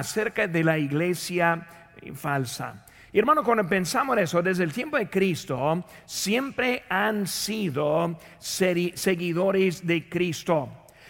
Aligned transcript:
acerca 0.00 0.46
de 0.46 0.64
la 0.64 0.76
iglesia 0.76 1.66
falsa. 2.14 2.84
Y 3.12 3.18
hermano, 3.18 3.42
cuando 3.42 3.66
pensamos 3.66 4.16
en 4.16 4.24
eso, 4.24 4.42
desde 4.42 4.64
el 4.64 4.72
tiempo 4.72 4.96
de 4.96 5.08
Cristo, 5.08 5.84
siempre 6.04 6.84
han 6.88 7.26
sido 7.26 8.18
seguidores 8.38 9.86
de 9.86 10.08
Cristo. 10.08 10.68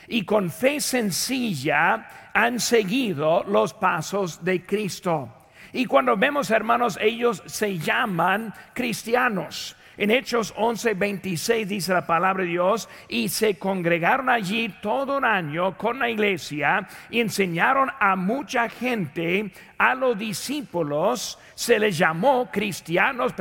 Y 0.09 0.25
con 0.25 0.51
fe 0.51 0.81
sencilla 0.81 2.31
han 2.33 2.59
seguido 2.59 3.45
los 3.45 3.75
pasos 3.75 4.43
de 4.43 4.65
Cristo. 4.65 5.29
Y 5.73 5.87
cuando 5.87 6.17
vemos, 6.17 6.51
hermanos, 6.51 6.99
ellos 7.01 7.43
se 7.47 7.79
llaman 7.79 8.53
cristianos. 8.73 9.77
En 10.01 10.11
Hechos 10.11 10.55
11, 10.57 10.95
26 10.95 11.69
dice 11.69 11.93
la 11.93 12.07
palabra 12.07 12.43
de 12.43 12.49
Dios, 12.49 12.89
y 13.07 13.29
se 13.29 13.57
congregaron 13.57 14.31
allí 14.31 14.75
todo 14.81 15.19
un 15.19 15.27
año 15.27 15.77
con 15.77 15.99
la 15.99 16.09
iglesia 16.09 16.89
y 17.11 17.21
enseñaron 17.21 17.91
a 18.01 18.17
mucha 18.17 18.71
gente, 18.71 19.53
a 19.81 19.95
los 19.95 20.19
discípulos, 20.19 21.39
se 21.55 21.79
les 21.79 21.97
llamó 21.97 22.51
cristianos 22.51 23.33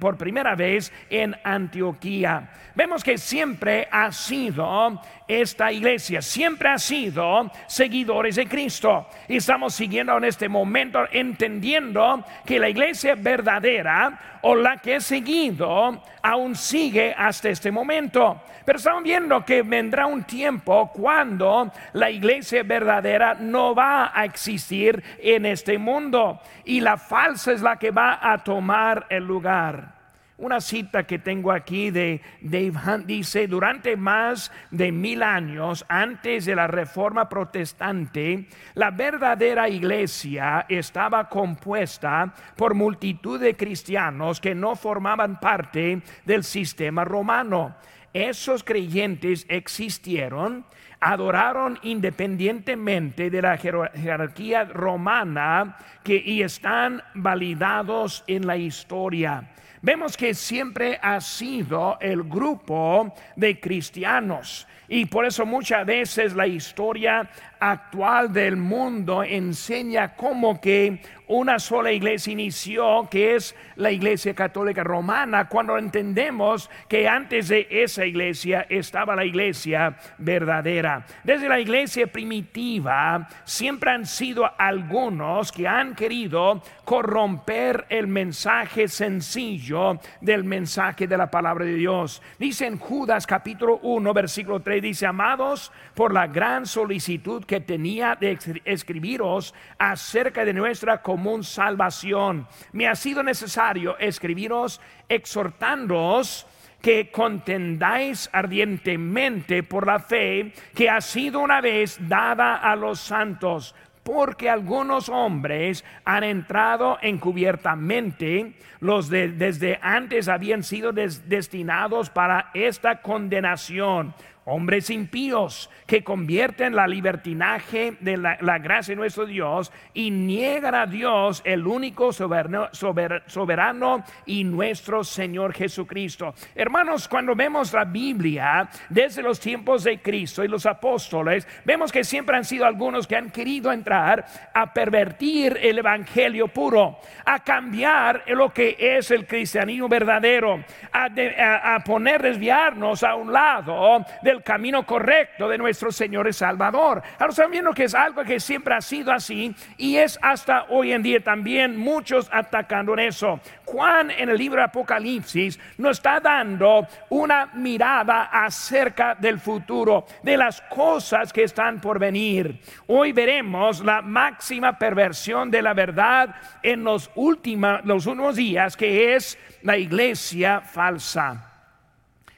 por 0.00 0.18
primera 0.18 0.56
vez 0.56 0.92
en 1.08 1.36
Antioquía. 1.44 2.50
Vemos 2.74 3.04
que 3.04 3.16
siempre 3.16 3.86
ha 3.88 4.10
sido 4.10 5.00
esta 5.28 5.70
iglesia, 5.70 6.20
siempre 6.20 6.68
ha 6.68 6.78
sido 6.78 7.48
seguidores 7.68 8.36
de 8.36 8.48
Cristo. 8.48 9.06
Y 9.28 9.36
estamos 9.36 9.74
siguiendo 9.74 10.16
en 10.16 10.24
este 10.24 10.48
momento 10.48 11.04
entendiendo 11.12 12.24
que 12.44 12.58
la 12.58 12.68
iglesia 12.68 13.14
verdadera 13.14 14.38
o 14.42 14.56
la 14.56 14.78
que 14.78 14.96
he 14.96 15.00
seguido 15.00 16.02
aún 16.22 16.56
sigue 16.56 17.14
hasta 17.16 17.50
este 17.50 17.70
momento. 17.70 18.42
Pero 18.64 18.78
estamos 18.78 19.02
viendo 19.02 19.44
que 19.44 19.62
vendrá 19.62 20.06
un 20.06 20.24
tiempo 20.24 20.90
cuando 20.92 21.72
la 21.94 22.10
iglesia 22.10 22.62
verdadera 22.62 23.34
no 23.34 23.74
va 23.74 24.12
a 24.14 24.24
existir 24.24 25.02
en 25.18 25.46
este 25.52 25.78
mundo 25.78 26.40
y 26.64 26.80
la 26.80 26.96
falsa 26.96 27.52
es 27.52 27.62
la 27.62 27.78
que 27.78 27.90
va 27.90 28.18
a 28.20 28.42
tomar 28.42 29.06
el 29.10 29.24
lugar. 29.24 30.02
Una 30.42 30.60
cita 30.60 31.04
que 31.04 31.20
tengo 31.20 31.52
aquí 31.52 31.92
de 31.92 32.20
Dave 32.40 32.72
Hunt 32.84 33.06
dice, 33.06 33.46
durante 33.46 33.96
más 33.96 34.50
de 34.72 34.90
mil 34.90 35.22
años 35.22 35.84
antes 35.88 36.46
de 36.46 36.56
la 36.56 36.66
reforma 36.66 37.28
protestante, 37.28 38.48
la 38.74 38.90
verdadera 38.90 39.68
iglesia 39.68 40.66
estaba 40.68 41.28
compuesta 41.28 42.34
por 42.56 42.74
multitud 42.74 43.38
de 43.38 43.54
cristianos 43.54 44.40
que 44.40 44.52
no 44.52 44.74
formaban 44.74 45.38
parte 45.38 46.02
del 46.24 46.42
sistema 46.42 47.04
romano. 47.04 47.76
Esos 48.12 48.62
creyentes 48.62 49.46
existieron 49.48 50.64
adoraron 51.02 51.80
independientemente 51.82 53.28
de 53.28 53.42
la 53.42 53.58
jerarquía 53.58 54.64
romana 54.64 55.76
que, 56.04 56.22
y 56.24 56.42
están 56.42 57.02
validados 57.14 58.22
en 58.28 58.46
la 58.46 58.56
historia. 58.56 59.50
Vemos 59.82 60.16
que 60.16 60.32
siempre 60.32 61.00
ha 61.02 61.20
sido 61.20 61.98
el 62.00 62.22
grupo 62.22 63.12
de 63.34 63.58
cristianos 63.58 64.68
y 64.92 65.06
por 65.06 65.24
eso 65.24 65.46
muchas 65.46 65.86
veces 65.86 66.34
la 66.34 66.46
historia 66.46 67.26
actual 67.58 68.30
del 68.30 68.58
mundo 68.58 69.22
enseña 69.22 70.14
cómo 70.14 70.60
que 70.60 71.00
una 71.28 71.58
sola 71.58 71.92
iglesia 71.92 72.32
inició, 72.32 73.08
que 73.10 73.36
es 73.36 73.54
la 73.76 73.90
iglesia 73.90 74.34
católica 74.34 74.84
romana, 74.84 75.48
cuando 75.48 75.78
entendemos 75.78 76.68
que 76.88 77.08
antes 77.08 77.48
de 77.48 77.66
esa 77.70 78.04
iglesia 78.04 78.66
estaba 78.68 79.16
la 79.16 79.24
iglesia 79.24 79.96
verdadera. 80.18 81.06
Desde 81.24 81.48
la 81.48 81.58
iglesia 81.58 82.06
primitiva 82.08 83.28
siempre 83.44 83.92
han 83.92 84.04
sido 84.04 84.50
algunos 84.58 85.52
que 85.52 85.66
han 85.66 85.94
querido 85.94 86.62
corromper 86.84 87.86
el 87.88 88.08
mensaje 88.08 88.88
sencillo 88.88 90.00
del 90.20 90.44
mensaje 90.44 91.06
de 91.06 91.16
la 91.16 91.30
palabra 91.30 91.64
de 91.64 91.74
Dios. 91.74 92.20
Dice 92.38 92.66
en 92.66 92.78
Judas 92.78 93.26
capítulo 93.26 93.78
1, 93.82 94.12
versículo 94.12 94.60
3, 94.60 94.81
dice, 94.82 95.06
amados, 95.06 95.72
por 95.94 96.12
la 96.12 96.26
gran 96.26 96.66
solicitud 96.66 97.44
que 97.44 97.60
tenía 97.60 98.16
de 98.16 98.38
escribiros 98.64 99.54
acerca 99.78 100.44
de 100.44 100.52
nuestra 100.52 101.00
común 101.00 101.44
salvación. 101.44 102.46
Me 102.72 102.86
ha 102.86 102.94
sido 102.94 103.22
necesario 103.22 103.96
escribiros 103.98 104.80
exhortándoos 105.08 106.46
que 106.82 107.10
contendáis 107.10 108.28
ardientemente 108.32 109.62
por 109.62 109.86
la 109.86 110.00
fe 110.00 110.52
que 110.74 110.90
ha 110.90 111.00
sido 111.00 111.40
una 111.40 111.60
vez 111.60 111.96
dada 112.08 112.56
a 112.56 112.76
los 112.76 113.00
santos 113.00 113.74
porque 114.02 114.50
algunos 114.50 115.08
hombres 115.08 115.84
han 116.04 116.24
entrado 116.24 116.98
encubiertamente, 117.02 118.54
los 118.80 119.08
de, 119.08 119.28
desde 119.28 119.78
antes 119.80 120.28
habían 120.28 120.64
sido 120.64 120.92
destinados 120.92 122.10
para 122.10 122.50
esta 122.54 123.00
condenación 123.00 124.14
hombres 124.44 124.90
impíos 124.90 125.70
que 125.86 126.02
convierten 126.02 126.74
la 126.74 126.86
libertinaje 126.86 127.96
de 128.00 128.16
la, 128.16 128.58
gracia 128.58 128.92
de 128.92 128.96
nuestro 128.96 129.24
Dios 129.26 129.72
y 129.94 130.10
niegan 130.10 130.74
a 130.74 130.86
Dios, 130.86 131.42
el 131.44 131.66
único 131.66 132.12
soberano, 132.12 134.04
y 134.26 134.44
nuestro 134.44 135.04
Señor 135.04 135.54
Jesucristo. 135.54 136.34
Hermanos, 136.54 137.08
cuando 137.08 137.34
vemos 137.34 137.72
la 137.72 137.84
Biblia 137.84 138.68
desde 138.88 139.22
los 139.22 139.38
tiempos 139.38 139.84
de 139.84 140.00
Cristo 140.00 140.44
y 140.44 140.48
los 140.48 140.66
apóstoles, 140.66 141.46
vemos 141.64 141.92
que 141.92 142.04
siempre 142.04 142.36
han 142.36 142.44
sido 142.44 142.66
algunos 142.66 143.06
que 143.06 143.16
han 143.16 143.30
querido 143.30 143.70
entrar 143.70 144.24
a 144.52 144.72
pervertir 144.72 145.58
el 145.62 145.78
Evangelio 145.78 146.48
puro, 146.48 146.98
a 147.24 147.40
cambiar 147.40 148.24
lo 148.28 148.52
que 148.52 148.76
es 148.78 149.10
el 149.10 149.26
cristianismo 149.26 149.88
verdadero, 149.88 150.64
a, 150.92 151.74
a 151.74 151.84
poner 151.84 152.22
desviarnos 152.22 153.02
a 153.02 153.14
un 153.14 153.32
lado 153.32 154.04
de 154.22 154.31
el 154.32 154.42
camino 154.42 154.84
correcto 154.84 155.48
de 155.48 155.58
nuestro 155.58 155.92
Señor 155.92 156.26
y 156.26 156.32
Salvador. 156.32 157.02
Ahora 157.18 157.30
estamos 157.30 157.52
viendo 157.52 157.72
que 157.72 157.84
es 157.84 157.94
algo 157.94 158.24
que 158.24 158.40
siempre 158.40 158.74
ha 158.74 158.80
sido 158.80 159.12
así 159.12 159.54
y 159.76 159.96
es 159.96 160.18
hasta 160.22 160.64
hoy 160.70 160.92
en 160.92 161.02
día 161.02 161.22
también 161.22 161.76
muchos 161.76 162.28
atacando 162.32 162.94
en 162.94 163.00
eso. 163.00 163.40
Juan 163.64 164.10
en 164.10 164.28
el 164.28 164.36
libro 164.36 164.58
de 164.58 164.64
Apocalipsis 164.64 165.58
nos 165.78 165.98
está 165.98 166.20
dando 166.20 166.86
una 167.10 167.46
mirada 167.54 168.24
acerca 168.24 169.14
del 169.14 169.38
futuro, 169.38 170.06
de 170.22 170.36
las 170.36 170.60
cosas 170.62 171.32
que 171.32 171.44
están 171.44 171.80
por 171.80 171.98
venir. 171.98 172.60
Hoy 172.86 173.12
veremos 173.12 173.84
la 173.84 174.02
máxima 174.02 174.78
perversión 174.78 175.50
de 175.50 175.62
la 175.62 175.74
verdad 175.74 176.34
en 176.62 176.84
los 176.84 177.10
últimos 177.14 178.36
días, 178.36 178.76
que 178.76 179.14
es 179.14 179.38
la 179.62 179.76
iglesia 179.76 180.60
falsa. 180.60 181.51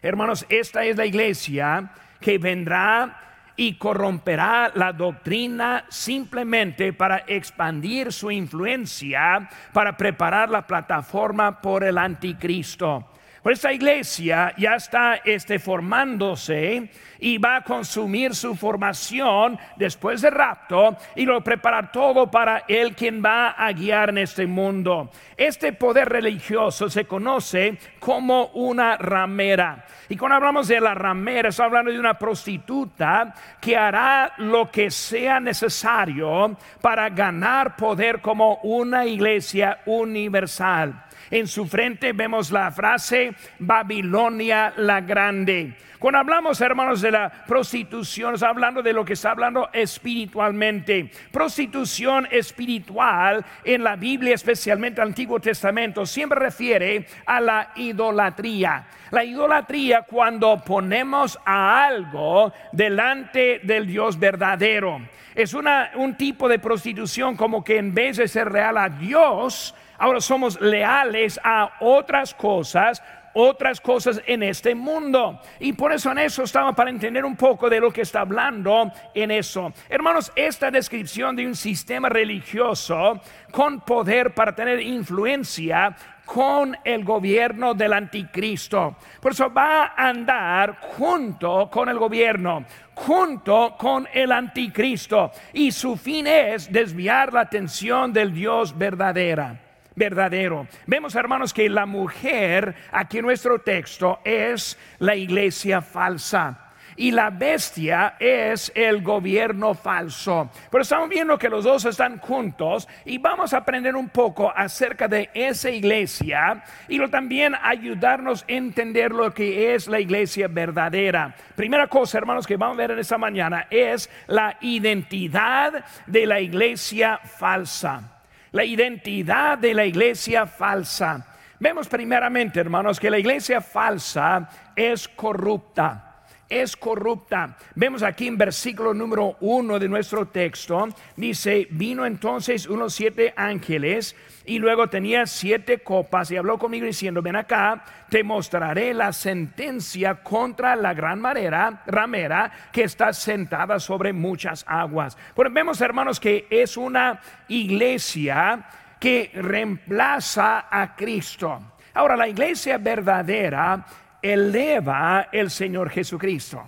Hermanos, 0.04 0.44
esta 0.50 0.84
es 0.84 0.98
la 0.98 1.06
iglesia 1.06 1.90
que 2.20 2.36
vendrá 2.36 3.16
y 3.56 3.78
corromperá 3.78 4.70
la 4.74 4.92
doctrina 4.92 5.86
simplemente 5.88 6.92
para 6.92 7.24
expandir 7.26 8.12
su 8.12 8.30
influencia, 8.30 9.48
para 9.72 9.96
preparar 9.96 10.50
la 10.50 10.66
plataforma 10.66 11.58
por 11.58 11.84
el 11.84 11.96
anticristo. 11.96 13.08
Por 13.44 13.52
esta 13.52 13.74
iglesia 13.74 14.54
ya 14.56 14.76
está 14.76 15.16
este, 15.16 15.58
formándose 15.58 16.88
y 17.18 17.36
va 17.36 17.56
a 17.56 17.60
consumir 17.62 18.34
su 18.34 18.56
formación 18.56 19.58
después 19.76 20.22
del 20.22 20.32
rapto 20.32 20.96
y 21.14 21.26
lo 21.26 21.44
preparar 21.44 21.92
todo 21.92 22.30
para 22.30 22.64
él 22.66 22.94
quien 22.94 23.22
va 23.22 23.50
a 23.50 23.70
guiar 23.72 24.08
en 24.08 24.16
este 24.16 24.46
mundo. 24.46 25.10
Este 25.36 25.74
poder 25.74 26.08
religioso 26.08 26.88
se 26.88 27.04
conoce 27.04 27.76
como 27.98 28.46
una 28.54 28.96
ramera. 28.96 29.84
Y 30.08 30.16
cuando 30.16 30.36
hablamos 30.36 30.66
de 30.66 30.80
la 30.80 30.94
ramera, 30.94 31.50
estamos 31.50 31.68
hablando 31.68 31.92
de 31.92 32.00
una 32.00 32.18
prostituta 32.18 33.34
que 33.60 33.76
hará 33.76 34.32
lo 34.38 34.70
que 34.70 34.90
sea 34.90 35.38
necesario 35.38 36.56
para 36.80 37.10
ganar 37.10 37.76
poder 37.76 38.22
como 38.22 38.60
una 38.62 39.04
iglesia 39.04 39.80
universal. 39.84 41.04
En 41.30 41.46
su 41.46 41.66
frente 41.66 42.12
vemos 42.12 42.50
la 42.50 42.70
frase 42.70 43.34
Babilonia 43.58 44.72
la 44.76 45.00
Grande. 45.00 45.76
Cuando 46.04 46.18
hablamos, 46.18 46.60
hermanos, 46.60 47.00
de 47.00 47.10
la 47.10 47.30
prostitución, 47.46 48.34
está 48.34 48.50
hablando 48.50 48.82
de 48.82 48.92
lo 48.92 49.06
que 49.06 49.14
está 49.14 49.30
hablando 49.30 49.70
espiritualmente. 49.72 51.10
Prostitución 51.30 52.28
espiritual 52.30 53.42
en 53.64 53.82
la 53.82 53.96
Biblia, 53.96 54.34
especialmente 54.34 55.00
el 55.00 55.08
Antiguo 55.08 55.40
Testamento, 55.40 56.04
siempre 56.04 56.38
refiere 56.38 57.06
a 57.24 57.40
la 57.40 57.70
idolatría. 57.76 58.86
La 59.12 59.24
idolatría 59.24 60.02
cuando 60.02 60.62
ponemos 60.62 61.38
a 61.42 61.86
algo 61.86 62.52
delante 62.70 63.60
del 63.62 63.86
Dios 63.86 64.18
verdadero. 64.18 65.00
Es 65.34 65.54
una, 65.54 65.92
un 65.94 66.16
tipo 66.16 66.50
de 66.50 66.58
prostitución 66.58 67.34
como 67.34 67.64
que 67.64 67.78
en 67.78 67.94
vez 67.94 68.18
de 68.18 68.28
ser 68.28 68.52
real 68.52 68.76
a 68.76 68.90
Dios, 68.90 69.74
ahora 69.98 70.20
somos 70.20 70.60
leales 70.60 71.40
a 71.42 71.72
otras 71.80 72.34
cosas 72.34 73.02
otras 73.34 73.80
cosas 73.80 74.22
en 74.26 74.42
este 74.42 74.74
mundo. 74.74 75.40
Y 75.60 75.74
por 75.74 75.92
eso 75.92 76.10
en 76.12 76.18
eso 76.18 76.44
estaba 76.44 76.72
para 76.72 76.90
entender 76.90 77.24
un 77.24 77.36
poco 77.36 77.68
de 77.68 77.80
lo 77.80 77.92
que 77.92 78.02
está 78.02 78.20
hablando 78.20 78.90
en 79.12 79.30
eso. 79.30 79.72
Hermanos, 79.88 80.32
esta 80.34 80.70
descripción 80.70 81.36
de 81.36 81.46
un 81.46 81.54
sistema 81.54 82.08
religioso 82.08 83.20
con 83.50 83.80
poder 83.80 84.34
para 84.34 84.54
tener 84.54 84.80
influencia 84.80 85.94
con 86.24 86.74
el 86.84 87.04
gobierno 87.04 87.74
del 87.74 87.92
anticristo. 87.92 88.96
Por 89.20 89.32
eso 89.32 89.52
va 89.52 89.92
a 89.94 90.08
andar 90.08 90.78
junto 90.80 91.68
con 91.70 91.90
el 91.90 91.98
gobierno, 91.98 92.64
junto 92.94 93.74
con 93.76 94.08
el 94.12 94.32
anticristo. 94.32 95.32
Y 95.52 95.70
su 95.70 95.96
fin 95.96 96.26
es 96.26 96.72
desviar 96.72 97.32
la 97.32 97.40
atención 97.40 98.12
del 98.12 98.32
Dios 98.32 98.76
verdadera 98.76 99.63
verdadero. 99.94 100.66
Vemos, 100.86 101.14
hermanos, 101.14 101.52
que 101.52 101.68
la 101.68 101.86
mujer 101.86 102.74
aquí 102.92 103.18
en 103.18 103.26
nuestro 103.26 103.60
texto 103.60 104.20
es 104.24 104.78
la 104.98 105.14
iglesia 105.14 105.80
falsa 105.80 106.64
y 106.96 107.10
la 107.10 107.30
bestia 107.30 108.16
es 108.18 108.72
el 108.74 109.02
gobierno 109.02 109.74
falso. 109.74 110.50
Pero 110.70 110.82
estamos 110.82 111.08
viendo 111.08 111.38
que 111.38 111.48
los 111.48 111.64
dos 111.64 111.84
están 111.84 112.18
juntos 112.18 112.88
y 113.04 113.18
vamos 113.18 113.52
a 113.52 113.58
aprender 113.58 113.96
un 113.96 114.08
poco 114.08 114.52
acerca 114.54 115.08
de 115.08 115.30
esa 115.34 115.70
iglesia 115.70 116.62
y 116.88 117.04
también 117.08 117.54
ayudarnos 117.62 118.42
a 118.42 118.52
entender 118.52 119.12
lo 119.12 119.32
que 119.32 119.74
es 119.74 119.86
la 119.88 120.00
iglesia 120.00 120.48
verdadera. 120.48 121.34
Primera 121.54 121.86
cosa, 121.86 122.18
hermanos, 122.18 122.46
que 122.46 122.56
vamos 122.56 122.76
a 122.76 122.78
ver 122.78 122.92
en 122.92 122.98
esta 122.98 123.18
mañana 123.18 123.66
es 123.70 124.10
la 124.26 124.56
identidad 124.60 125.84
de 126.06 126.26
la 126.26 126.40
iglesia 126.40 127.18
falsa. 127.18 128.13
La 128.54 128.64
identidad 128.64 129.58
de 129.58 129.74
la 129.74 129.84
iglesia 129.84 130.46
falsa. 130.46 131.26
Vemos 131.58 131.88
primeramente, 131.88 132.60
hermanos, 132.60 133.00
que 133.00 133.10
la 133.10 133.18
iglesia 133.18 133.60
falsa 133.60 134.48
es 134.76 135.08
corrupta 135.08 136.13
es 136.48 136.76
corrupta. 136.76 137.56
Vemos 137.74 138.02
aquí 138.02 138.26
en 138.26 138.38
versículo 138.38 138.94
número 138.94 139.36
uno 139.40 139.78
de 139.78 139.88
nuestro 139.88 140.26
texto, 140.26 140.88
dice, 141.16 141.66
vino 141.70 142.06
entonces 142.06 142.66
unos 142.66 142.94
siete 142.94 143.32
ángeles 143.36 144.16
y 144.46 144.58
luego 144.58 144.88
tenía 144.88 145.26
siete 145.26 145.78
copas 145.78 146.30
y 146.30 146.36
habló 146.36 146.58
conmigo 146.58 146.86
diciendo, 146.86 147.22
ven 147.22 147.36
acá, 147.36 147.84
te 148.10 148.22
mostraré 148.22 148.92
la 148.92 149.12
sentencia 149.12 150.22
contra 150.22 150.76
la 150.76 150.94
gran 150.94 151.20
marera, 151.20 151.82
ramera 151.86 152.52
que 152.72 152.84
está 152.84 153.12
sentada 153.12 153.80
sobre 153.80 154.12
muchas 154.12 154.64
aguas. 154.68 155.16
Pues 155.34 155.52
vemos, 155.52 155.80
hermanos, 155.80 156.20
que 156.20 156.46
es 156.50 156.76
una 156.76 157.20
iglesia 157.48 158.66
que 159.00 159.30
reemplaza 159.34 160.66
a 160.70 160.94
Cristo. 160.94 161.60
Ahora, 161.94 162.16
la 162.16 162.28
iglesia 162.28 162.78
verdadera 162.78 163.86
eleva 164.24 165.28
el 165.32 165.50
Señor 165.50 165.90
Jesucristo. 165.90 166.64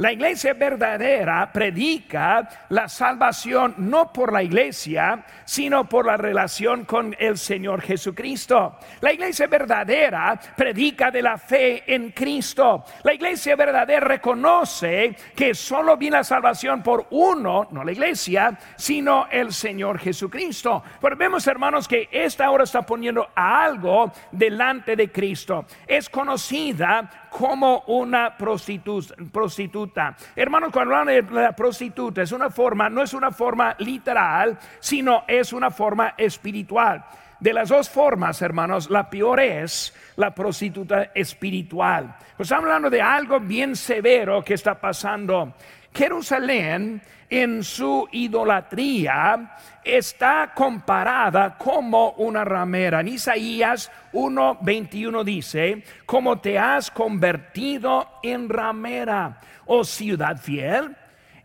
La 0.00 0.12
iglesia 0.12 0.54
verdadera 0.54 1.52
predica 1.52 2.48
la 2.70 2.88
salvación 2.88 3.74
no 3.76 4.10
por 4.10 4.32
la 4.32 4.42
iglesia, 4.42 5.26
sino 5.44 5.86
por 5.86 6.06
la 6.06 6.16
relación 6.16 6.86
con 6.86 7.14
el 7.18 7.36
Señor 7.36 7.82
Jesucristo. 7.82 8.78
La 9.02 9.12
iglesia 9.12 9.46
verdadera 9.46 10.40
predica 10.56 11.10
de 11.10 11.20
la 11.20 11.36
fe 11.36 11.82
en 11.86 12.12
Cristo. 12.12 12.82
La 13.02 13.12
iglesia 13.12 13.56
verdadera 13.56 14.00
reconoce 14.00 15.14
que 15.36 15.52
solo 15.52 15.98
viene 15.98 16.16
la 16.16 16.24
salvación 16.24 16.82
por 16.82 17.08
uno, 17.10 17.68
no 17.70 17.84
la 17.84 17.92
iglesia, 17.92 18.58
sino 18.76 19.26
el 19.30 19.52
Señor 19.52 19.98
Jesucristo. 19.98 20.82
Pero 20.98 21.14
vemos, 21.14 21.46
hermanos, 21.46 21.86
que 21.86 22.08
esta 22.10 22.50
hora 22.50 22.64
está 22.64 22.80
poniendo 22.80 23.28
algo 23.34 24.10
delante 24.32 24.96
de 24.96 25.12
Cristo. 25.12 25.66
Es 25.86 26.08
conocida 26.08 27.28
como 27.30 27.84
una 27.86 28.36
prostituta. 28.36 30.16
Hermanos, 30.36 30.70
cuando 30.72 30.96
hablan 30.96 31.14
de 31.14 31.22
la 31.32 31.52
prostituta, 31.52 32.22
es 32.22 32.32
una 32.32 32.50
forma, 32.50 32.90
no 32.90 33.02
es 33.02 33.14
una 33.14 33.30
forma 33.30 33.74
literal, 33.78 34.58
sino 34.80 35.24
es 35.26 35.52
una 35.52 35.70
forma 35.70 36.14
espiritual. 36.18 37.04
De 37.38 37.54
las 37.54 37.70
dos 37.70 37.88
formas, 37.88 38.42
hermanos, 38.42 38.90
la 38.90 39.08
peor 39.08 39.40
es 39.40 39.94
la 40.16 40.34
prostituta 40.34 41.10
espiritual. 41.14 42.14
Pues 42.36 42.48
estamos 42.48 42.66
hablando 42.66 42.90
de 42.90 43.00
algo 43.00 43.40
bien 43.40 43.74
severo 43.74 44.44
que 44.44 44.54
está 44.54 44.78
pasando. 44.78 45.54
Jerusalén 45.94 47.00
en 47.30 47.62
su 47.62 48.08
idolatría 48.10 49.56
está 49.84 50.52
comparada 50.52 51.56
como 51.56 52.10
una 52.12 52.44
ramera. 52.44 53.00
En 53.00 53.08
Isaías 53.08 53.90
1:21 54.12 55.24
dice, 55.24 55.84
como 56.04 56.40
te 56.40 56.58
has 56.58 56.90
convertido 56.90 58.18
en 58.22 58.48
ramera, 58.48 59.40
oh 59.66 59.84
ciudad 59.84 60.36
fiel, 60.38 60.96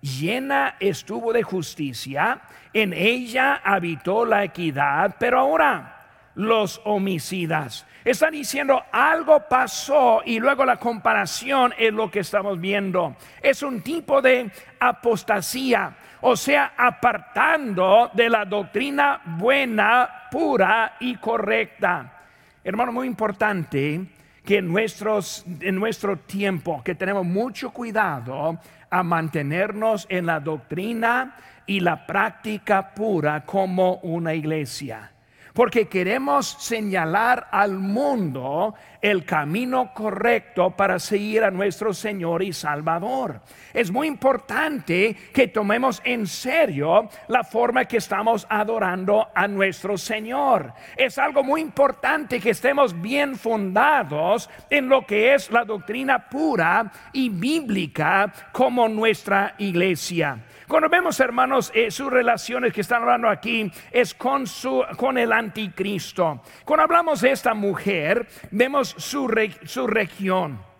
llena 0.01 0.75
estuvo 0.79 1.31
de 1.31 1.43
justicia, 1.43 2.41
en 2.73 2.91
ella 2.91 3.61
habitó 3.63 4.25
la 4.25 4.43
equidad, 4.43 5.15
pero 5.19 5.39
ahora 5.39 6.07
los 6.33 6.81
homicidas. 6.83 7.85
Están 8.05 8.33
diciendo 8.33 8.83
algo 8.91 9.49
pasó 9.49 10.21
y 10.23 10.39
luego 10.39 10.63
la 10.63 10.77
comparación 10.77 11.73
es 11.75 11.91
lo 11.91 12.11
que 12.11 12.19
estamos 12.19 12.61
viendo. 12.61 13.15
Es 13.41 13.63
un 13.63 13.81
tipo 13.81 14.21
de 14.21 14.51
apostasía, 14.79 15.97
o 16.21 16.35
sea, 16.35 16.73
apartando 16.77 18.11
de 18.13 18.29
la 18.29 18.45
doctrina 18.45 19.23
buena, 19.25 20.27
pura 20.29 20.97
y 20.99 21.15
correcta. 21.15 22.21
Hermano, 22.63 22.91
muy 22.91 23.07
importante 23.07 24.05
que 24.45 24.57
en, 24.57 24.67
nuestros, 24.67 25.43
en 25.59 25.73
nuestro 25.73 26.15
tiempo, 26.17 26.83
que 26.83 26.93
tenemos 26.93 27.25
mucho 27.25 27.71
cuidado 27.71 28.59
a 28.87 29.01
mantenernos 29.01 30.05
en 30.09 30.27
la 30.27 30.39
doctrina 30.39 31.37
y 31.65 31.79
la 31.79 32.05
práctica 32.05 32.93
pura 32.93 33.43
como 33.43 33.95
una 34.03 34.35
iglesia 34.35 35.11
porque 35.55 35.87
queremos 35.87 36.57
señalar 36.59 37.47
al 37.49 37.79
mundo 37.79 38.75
el 39.01 39.23
camino 39.23 39.93
correcto 39.93 40.71
para 40.71 40.99
seguir 40.99 41.45
a 41.45 41.49
nuestro 41.51 41.93
Señor 41.93 42.43
y 42.43 42.51
Salvador. 42.51 43.39
Es 43.73 43.89
muy 43.89 44.07
importante 44.07 45.15
que 45.33 45.47
tomemos 45.47 46.01
en 46.03 46.27
serio 46.27 47.07
la 47.29 47.45
forma 47.45 47.85
que 47.85 47.97
estamos 47.97 48.45
adorando 48.49 49.29
a 49.33 49.47
nuestro 49.47 49.97
Señor. 49.97 50.73
Es 50.97 51.17
algo 51.17 51.41
muy 51.41 51.61
importante 51.61 52.41
que 52.41 52.49
estemos 52.49 52.99
bien 53.01 53.37
fundados 53.37 54.49
en 54.69 54.89
lo 54.89 55.05
que 55.05 55.35
es 55.35 55.49
la 55.51 55.63
doctrina 55.63 56.29
pura 56.29 56.91
y 57.13 57.29
bíblica 57.29 58.33
como 58.51 58.89
nuestra 58.89 59.55
iglesia. 59.57 60.37
Cuando 60.67 60.89
vemos, 60.89 61.19
hermanos, 61.19 61.71
eh, 61.73 61.91
sus 61.91 62.11
relaciones 62.11 62.73
que 62.73 62.81
están 62.81 63.03
hablando 63.03 63.29
aquí 63.29 63.71
es 63.91 64.13
con, 64.13 64.47
su, 64.47 64.83
con 64.97 65.17
el 65.17 65.31
anticristo. 65.31 66.41
Cuando 66.63 66.83
hablamos 66.83 67.21
de 67.21 67.31
esta 67.31 67.53
mujer, 67.53 68.27
vemos 68.51 68.95
su, 68.97 69.31
su 69.65 69.87
región. 69.87 70.74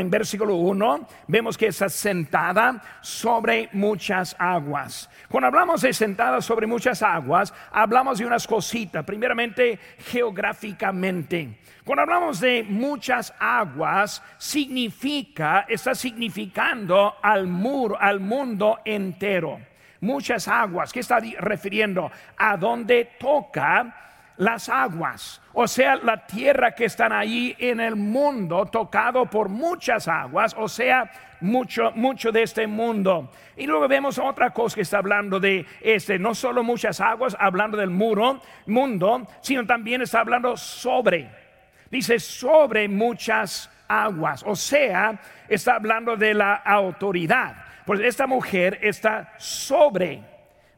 En 0.00 0.10
versículo 0.10 0.56
1 0.56 1.08
vemos 1.28 1.56
que 1.56 1.68
está 1.68 1.88
sentada 1.88 2.82
sobre 3.00 3.68
muchas 3.72 4.36
aguas. 4.38 5.08
Cuando 5.28 5.48
hablamos 5.48 5.82
de 5.82 5.92
sentada 5.92 6.40
sobre 6.40 6.66
muchas 6.66 7.02
aguas, 7.02 7.52
hablamos 7.72 8.18
de 8.18 8.26
unas 8.26 8.46
cositas, 8.46 9.04
primeramente 9.04 9.78
geográficamente. 9.98 11.58
Cuando 11.84 12.02
hablamos 12.02 12.40
de 12.40 12.64
muchas 12.64 13.32
aguas, 13.38 14.22
significa, 14.38 15.66
está 15.68 15.94
significando 15.94 17.14
al 17.22 17.46
muro, 17.46 17.96
al 18.00 18.20
mundo 18.20 18.80
entero. 18.84 19.60
Muchas 20.00 20.46
aguas, 20.48 20.92
¿qué 20.92 21.00
está 21.00 21.20
refiriendo? 21.38 22.10
A 22.36 22.56
donde 22.56 23.12
toca 23.18 24.15
las 24.38 24.68
aguas, 24.68 25.40
o 25.52 25.66
sea, 25.66 25.96
la 25.96 26.26
tierra 26.26 26.74
que 26.74 26.84
están 26.84 27.12
ahí 27.12 27.56
en 27.58 27.80
el 27.80 27.96
mundo, 27.96 28.66
tocado 28.66 29.26
por 29.26 29.48
muchas 29.48 30.08
aguas, 30.08 30.54
o 30.58 30.68
sea, 30.68 31.10
mucho, 31.40 31.92
mucho 31.94 32.32
de 32.32 32.42
este 32.42 32.66
mundo. 32.66 33.30
Y 33.56 33.66
luego 33.66 33.88
vemos 33.88 34.18
otra 34.18 34.50
cosa 34.50 34.74
que 34.74 34.82
está 34.82 34.98
hablando 34.98 35.40
de 35.40 35.64
este, 35.80 36.18
no 36.18 36.34
solo 36.34 36.62
muchas 36.62 37.00
aguas, 37.00 37.36
hablando 37.38 37.76
del 37.76 37.90
muro, 37.90 38.40
mundo, 38.66 39.26
sino 39.40 39.64
también 39.66 40.02
está 40.02 40.20
hablando 40.20 40.56
sobre 40.56 41.46
Dice 41.90 42.18
sobre 42.18 42.88
muchas 42.88 43.70
aguas. 43.88 44.42
O 44.46 44.56
sea, 44.56 45.20
está 45.48 45.76
hablando 45.76 46.16
de 46.16 46.34
la 46.34 46.54
autoridad. 46.54 47.56
Pues 47.84 48.00
esta 48.00 48.26
mujer 48.26 48.78
está 48.82 49.32
sobre 49.38 50.22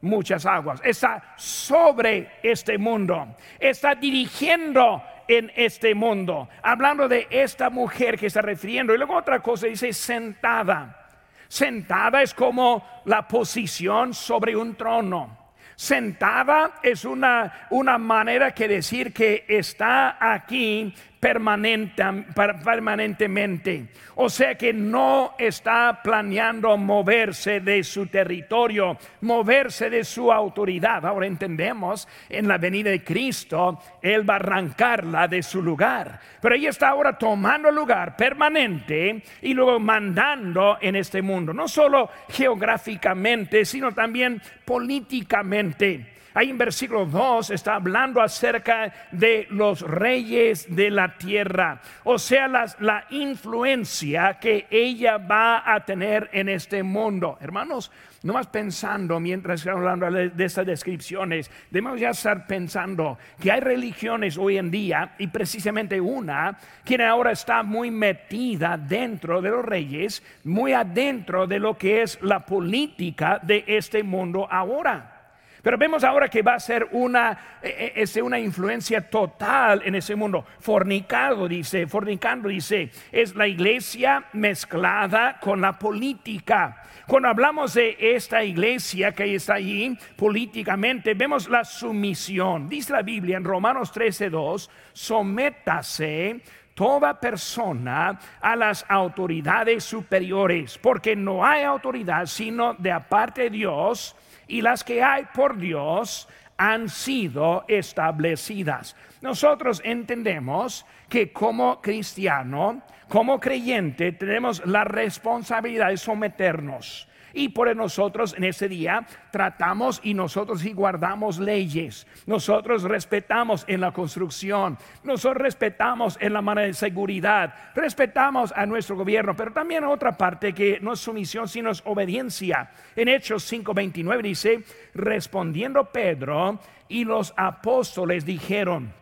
muchas 0.01 0.45
aguas. 0.45 0.81
Está 0.83 1.33
sobre 1.35 2.39
este 2.43 2.77
mundo. 2.77 3.35
Está 3.59 3.95
dirigiendo 3.95 5.03
en 5.27 5.51
este 5.55 5.93
mundo. 5.93 6.49
Hablando 6.61 7.07
de 7.07 7.27
esta 7.29 7.69
mujer 7.69 8.17
que 8.17 8.27
está 8.27 8.41
refiriendo. 8.41 8.93
Y 8.93 8.97
luego 8.97 9.15
otra 9.15 9.39
cosa 9.41 9.67
dice 9.67 9.93
sentada. 9.93 11.07
Sentada 11.47 12.21
es 12.21 12.33
como 12.33 13.01
la 13.05 13.27
posición 13.27 14.13
sobre 14.13 14.55
un 14.55 14.75
trono. 14.75 15.37
Sentada 15.75 16.79
es 16.83 17.05
una, 17.05 17.67
una 17.69 17.97
manera 17.97 18.51
que 18.51 18.67
decir 18.67 19.13
que 19.13 19.45
está 19.47 20.17
aquí 20.19 20.93
permanentemente. 21.19 23.87
O 24.15 24.29
sea 24.29 24.55
que 24.55 24.71
no 24.73 25.35
está 25.37 25.99
planeando 26.01 26.77
moverse 26.77 27.59
de 27.59 27.83
su 27.83 28.07
territorio, 28.07 28.97
moverse 29.21 29.89
de 29.89 30.05
su 30.05 30.31
autoridad. 30.31 31.05
Ahora 31.05 31.27
entendemos, 31.27 32.07
en 32.29 32.47
la 32.47 32.57
venida 32.57 32.89
de 32.89 33.03
Cristo, 33.03 33.81
Él 34.01 34.29
va 34.29 34.35
a 34.35 34.37
arrancarla 34.37 35.27
de 35.27 35.43
su 35.43 35.61
lugar. 35.61 36.21
Pero 36.41 36.55
ella 36.55 36.69
está 36.69 36.87
ahora 36.89 37.17
tomando 37.17 37.69
lugar 37.71 38.15
permanente 38.15 39.21
y 39.41 39.53
luego 39.53 39.77
mandando 39.79 40.77
en 40.81 40.95
este 40.95 41.21
mundo, 41.21 41.53
no 41.53 41.67
solo 41.67 42.09
geográficamente, 42.29 43.65
sino 43.65 43.93
también 43.93 44.41
políticamente. 44.63 46.18
Ahí 46.33 46.49
en 46.49 46.57
versículo 46.57 47.05
2 47.05 47.49
está 47.49 47.75
hablando 47.75 48.21
acerca 48.21 48.93
de 49.11 49.47
los 49.49 49.81
reyes 49.81 50.73
de 50.75 50.91
la 50.91 51.17
tierra, 51.17 51.81
o 52.03 52.19
sea, 52.19 52.47
la 52.47 53.05
influencia 53.09 54.37
que 54.39 54.67
ella 54.69 55.17
va 55.17 55.63
a 55.73 55.83
tener 55.85 56.29
en 56.31 56.49
este 56.49 56.83
mundo. 56.83 57.37
Hermanos, 57.41 57.91
no 58.23 58.33
más 58.33 58.47
pensando 58.47 59.19
mientras 59.19 59.61
estamos 59.61 59.79
hablando 59.79 60.11
de 60.11 60.45
estas 60.45 60.65
descripciones, 60.65 61.49
debemos 61.71 61.99
ya 61.99 62.09
estar 62.09 62.45
pensando 62.45 63.17
que 63.39 63.51
hay 63.51 63.61
religiones 63.61 64.37
hoy 64.37 64.57
en 64.57 64.69
día, 64.69 65.15
y 65.17 65.27
precisamente 65.27 65.99
una, 65.99 66.57
quien 66.83 67.01
ahora 67.01 67.31
está 67.31 67.63
muy 67.63 67.91
metida 67.91 68.77
dentro 68.77 69.41
de 69.41 69.49
los 69.49 69.65
reyes, 69.65 70.21
muy 70.43 70.73
adentro 70.73 71.47
de 71.47 71.59
lo 71.59 71.77
que 71.77 72.01
es 72.01 72.21
la 72.21 72.45
política 72.45 73.39
de 73.41 73.63
este 73.67 74.03
mundo 74.03 74.47
ahora. 74.51 75.18
Pero 75.61 75.77
vemos 75.77 76.03
ahora 76.03 76.29
que 76.29 76.41
va 76.41 76.55
a 76.55 76.59
ser 76.59 76.87
una, 76.91 77.59
eh, 77.61 77.93
eh, 77.95 78.21
una 78.21 78.39
influencia 78.39 79.09
total 79.09 79.81
en 79.83 79.95
ese 79.95 80.15
mundo. 80.15 80.45
Fornicado, 80.59 81.47
dice, 81.47 81.87
fornicando, 81.87 82.47
dice, 82.47 82.91
es 83.11 83.35
la 83.35 83.47
iglesia 83.47 84.25
mezclada 84.33 85.37
con 85.39 85.59
la 85.59 85.77
política. 85.77 86.83
Cuando 87.05 87.27
hablamos 87.27 87.73
de 87.73 87.97
esta 87.99 88.43
iglesia 88.43 89.11
que 89.11 89.35
está 89.35 89.55
allí 89.55 89.97
políticamente, 90.15 91.13
vemos 91.13 91.49
la 91.49 91.65
sumisión. 91.65 92.69
Dice 92.69 92.93
la 92.93 93.01
Biblia 93.01 93.37
en 93.37 93.43
Romanos 93.43 93.91
13:2, 93.91 94.69
sométase 94.93 96.39
toda 96.73 97.19
persona 97.19 98.17
a 98.39 98.55
las 98.55 98.85
autoridades 98.87 99.83
superiores, 99.83 100.77
porque 100.77 101.13
no 101.13 101.43
hay 101.43 101.63
autoridad 101.63 102.25
sino 102.25 102.73
de 102.75 102.91
aparte 102.91 103.41
de 103.41 103.49
Dios 103.49 104.15
y 104.49 104.61
las 104.61 104.83
que 104.83 105.01
hay 105.01 105.25
por 105.33 105.57
Dios 105.57 106.27
han 106.57 106.89
sido 106.89 107.63
establecidas. 107.69 108.95
Nosotros 109.21 109.81
entendemos 109.85 110.85
que 111.07 111.31
como 111.31 111.81
cristiano, 111.81 112.81
como 113.07 113.39
creyente, 113.39 114.11
tenemos 114.11 114.65
la 114.65 114.83
responsabilidad 114.83 115.89
de 115.89 115.97
someternos 115.97 117.07
y 117.33 117.49
por 117.49 117.69
nosotros 117.75 118.33
en 118.37 118.43
ese 118.43 118.67
día 118.67 119.05
tratamos 119.31 119.99
y 120.03 120.13
nosotros 120.13 120.65
y 120.65 120.73
guardamos 120.73 121.39
leyes. 121.39 122.07
Nosotros 122.25 122.83
respetamos 122.83 123.63
en 123.67 123.81
la 123.81 123.91
construcción. 123.91 124.77
Nosotros 125.03 125.41
respetamos 125.41 126.17
en 126.19 126.33
la 126.33 126.41
manera 126.41 126.67
de 126.67 126.73
seguridad. 126.73 127.53
Respetamos 127.75 128.51
a 128.55 128.65
nuestro 128.65 128.95
gobierno. 128.95 129.35
Pero 129.35 129.51
también 129.51 129.83
otra 129.83 130.17
parte 130.17 130.53
que 130.53 130.79
no 130.81 130.93
es 130.93 130.99
sumisión 130.99 131.47
sino 131.47 131.71
es 131.71 131.81
obediencia. 131.85 132.71
En 132.95 133.07
Hechos 133.07 133.51
5:29 133.51 134.21
dice, 134.21 134.63
respondiendo 134.93 135.85
Pedro 135.85 136.59
y 136.87 137.03
los 137.03 137.33
apóstoles 137.37 138.25
dijeron, 138.25 138.93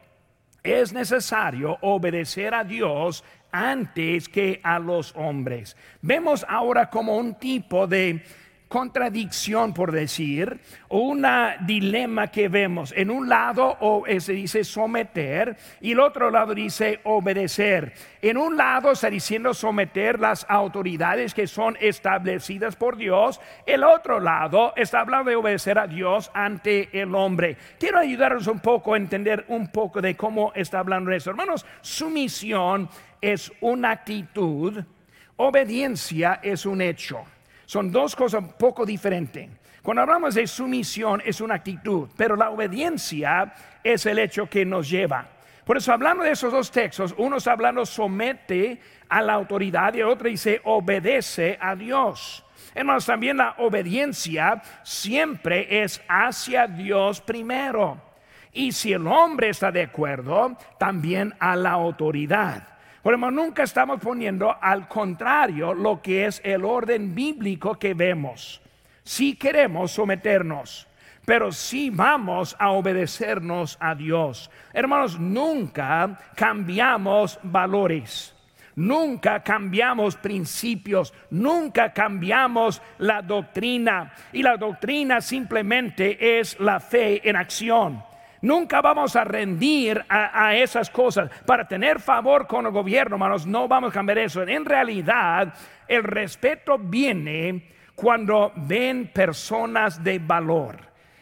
es 0.63 0.91
necesario 0.91 1.77
obedecer 1.81 2.53
a 2.53 2.63
Dios 2.63 3.23
antes 3.51 4.29
que 4.29 4.59
a 4.63 4.79
los 4.79 5.13
hombres. 5.15 5.75
Vemos 6.01 6.45
ahora 6.47 6.89
como 6.89 7.17
un 7.17 7.35
tipo 7.35 7.87
de 7.87 8.23
contradicción, 8.67 9.73
por 9.73 9.91
decir, 9.91 10.59
o 10.89 10.99
una 10.99 11.57
dilema 11.61 12.27
que 12.27 12.49
vemos. 12.49 12.93
En 12.95 13.09
un 13.09 13.29
lado 13.29 14.03
eh, 14.07 14.19
se 14.19 14.33
dice 14.33 14.63
someter 14.63 15.55
y 15.81 15.93
el 15.93 15.99
otro 15.99 16.29
lado 16.29 16.53
dice 16.53 16.99
obedecer. 17.03 17.93
En 18.21 18.37
un 18.37 18.57
lado 18.57 18.91
está 18.91 19.09
diciendo 19.09 19.53
someter 19.53 20.19
las 20.19 20.45
autoridades 20.49 21.33
que 21.33 21.47
son 21.47 21.77
establecidas 21.79 22.75
por 22.75 22.97
Dios. 22.97 23.39
El 23.65 23.83
otro 23.83 24.19
lado 24.19 24.73
está 24.75 24.99
hablando 24.99 25.29
de 25.29 25.35
obedecer 25.35 25.79
a 25.79 25.87
Dios 25.87 26.29
ante 26.33 26.89
el 26.99 27.15
hombre. 27.15 27.57
Quiero 27.79 27.99
ayudarnos 27.99 28.47
un 28.47 28.59
poco 28.59 28.93
a 28.93 28.97
entender 28.97 29.45
un 29.47 29.67
poco 29.67 30.01
de 30.01 30.15
cómo 30.15 30.51
está 30.55 30.79
hablando 30.79 31.11
eso. 31.11 31.29
Hermanos, 31.29 31.65
sumisión 31.81 32.89
es 33.21 33.51
una 33.61 33.91
actitud, 33.91 34.83
obediencia 35.37 36.39
es 36.43 36.65
un 36.65 36.81
hecho. 36.81 37.23
Son 37.65 37.91
dos 37.91 38.15
cosas 38.15 38.41
un 38.43 38.53
poco 38.53 38.85
diferentes. 38.85 39.49
Cuando 39.81 40.01
hablamos 40.01 40.35
de 40.35 40.47
sumisión 40.47 41.21
es 41.25 41.39
una 41.39 41.55
actitud, 41.55 42.09
pero 42.17 42.35
la 42.35 42.49
obediencia 42.49 43.53
es 43.83 44.05
el 44.05 44.19
hecho 44.19 44.49
que 44.49 44.65
nos 44.65 44.89
lleva. 44.89 45.27
Por 45.63 45.77
eso 45.77 45.91
hablando 45.91 46.23
de 46.23 46.31
esos 46.31 46.51
dos 46.51 46.71
textos, 46.71 47.13
uno 47.17 47.37
está 47.37 47.51
hablando 47.51 47.85
somete 47.85 48.79
a 49.09 49.21
la 49.21 49.33
autoridad 49.33 49.93
y 49.93 49.99
el 49.99 50.07
otro 50.07 50.29
dice 50.29 50.61
obedece 50.63 51.57
a 51.61 51.75
Dios. 51.75 52.43
Hermanos, 52.73 53.05
también 53.05 53.37
la 53.37 53.55
obediencia 53.57 54.61
siempre 54.83 55.83
es 55.83 56.01
hacia 56.07 56.67
Dios 56.67 57.21
primero. 57.21 58.01
Y 58.53 58.71
si 58.71 58.93
el 58.93 59.07
hombre 59.07 59.49
está 59.49 59.71
de 59.71 59.83
acuerdo, 59.83 60.57
también 60.77 61.33
a 61.39 61.55
la 61.55 61.71
autoridad. 61.71 62.76
Por 63.07 63.17
nunca 63.31 63.63
estamos 63.63 64.01
poniendo 64.01 64.53
al 64.61 64.89
contrario 64.89 65.73
lo 65.73 66.01
que 66.01 66.25
es 66.25 66.41
el 66.43 66.65
orden 66.65 67.15
bíblico 67.15 67.79
que 67.79 67.93
vemos. 67.93 68.61
Si 69.01 69.37
queremos 69.37 69.91
someternos, 69.91 70.89
pero 71.23 71.53
si 71.53 71.89
vamos 71.89 72.53
a 72.59 72.71
obedecernos 72.71 73.77
a 73.79 73.95
Dios. 73.95 74.51
Hermanos, 74.73 75.17
nunca 75.17 76.19
cambiamos 76.35 77.39
valores. 77.43 78.35
Nunca 78.75 79.41
cambiamos 79.41 80.17
principios, 80.17 81.13
nunca 81.29 81.93
cambiamos 81.93 82.81
la 82.97 83.21
doctrina. 83.21 84.11
Y 84.33 84.43
la 84.43 84.57
doctrina 84.57 85.21
simplemente 85.21 86.39
es 86.39 86.59
la 86.59 86.81
fe 86.81 87.21
en 87.23 87.37
acción. 87.37 88.03
Nunca 88.41 88.81
vamos 88.81 89.15
a 89.15 89.23
rendir 89.23 90.03
a, 90.09 90.55
esas 90.55 90.89
cosas 90.89 91.29
para 91.45 91.67
tener 91.67 91.99
favor 91.99 92.45
con 92.45 92.65
el 92.65 92.71
gobierno, 92.71 93.15
hermanos. 93.15 93.47
No 93.47 93.67
vamos 93.67 93.91
a 93.91 93.93
cambiar 93.93 94.19
eso. 94.19 94.43
En 94.43 94.65
realidad, 94.65 95.53
el 95.87 96.03
respeto 96.03 96.77
viene 96.77 97.69
cuando 97.95 98.51
ven 98.55 99.11
personas 99.13 100.03
de 100.03 100.19
valor. 100.19 100.77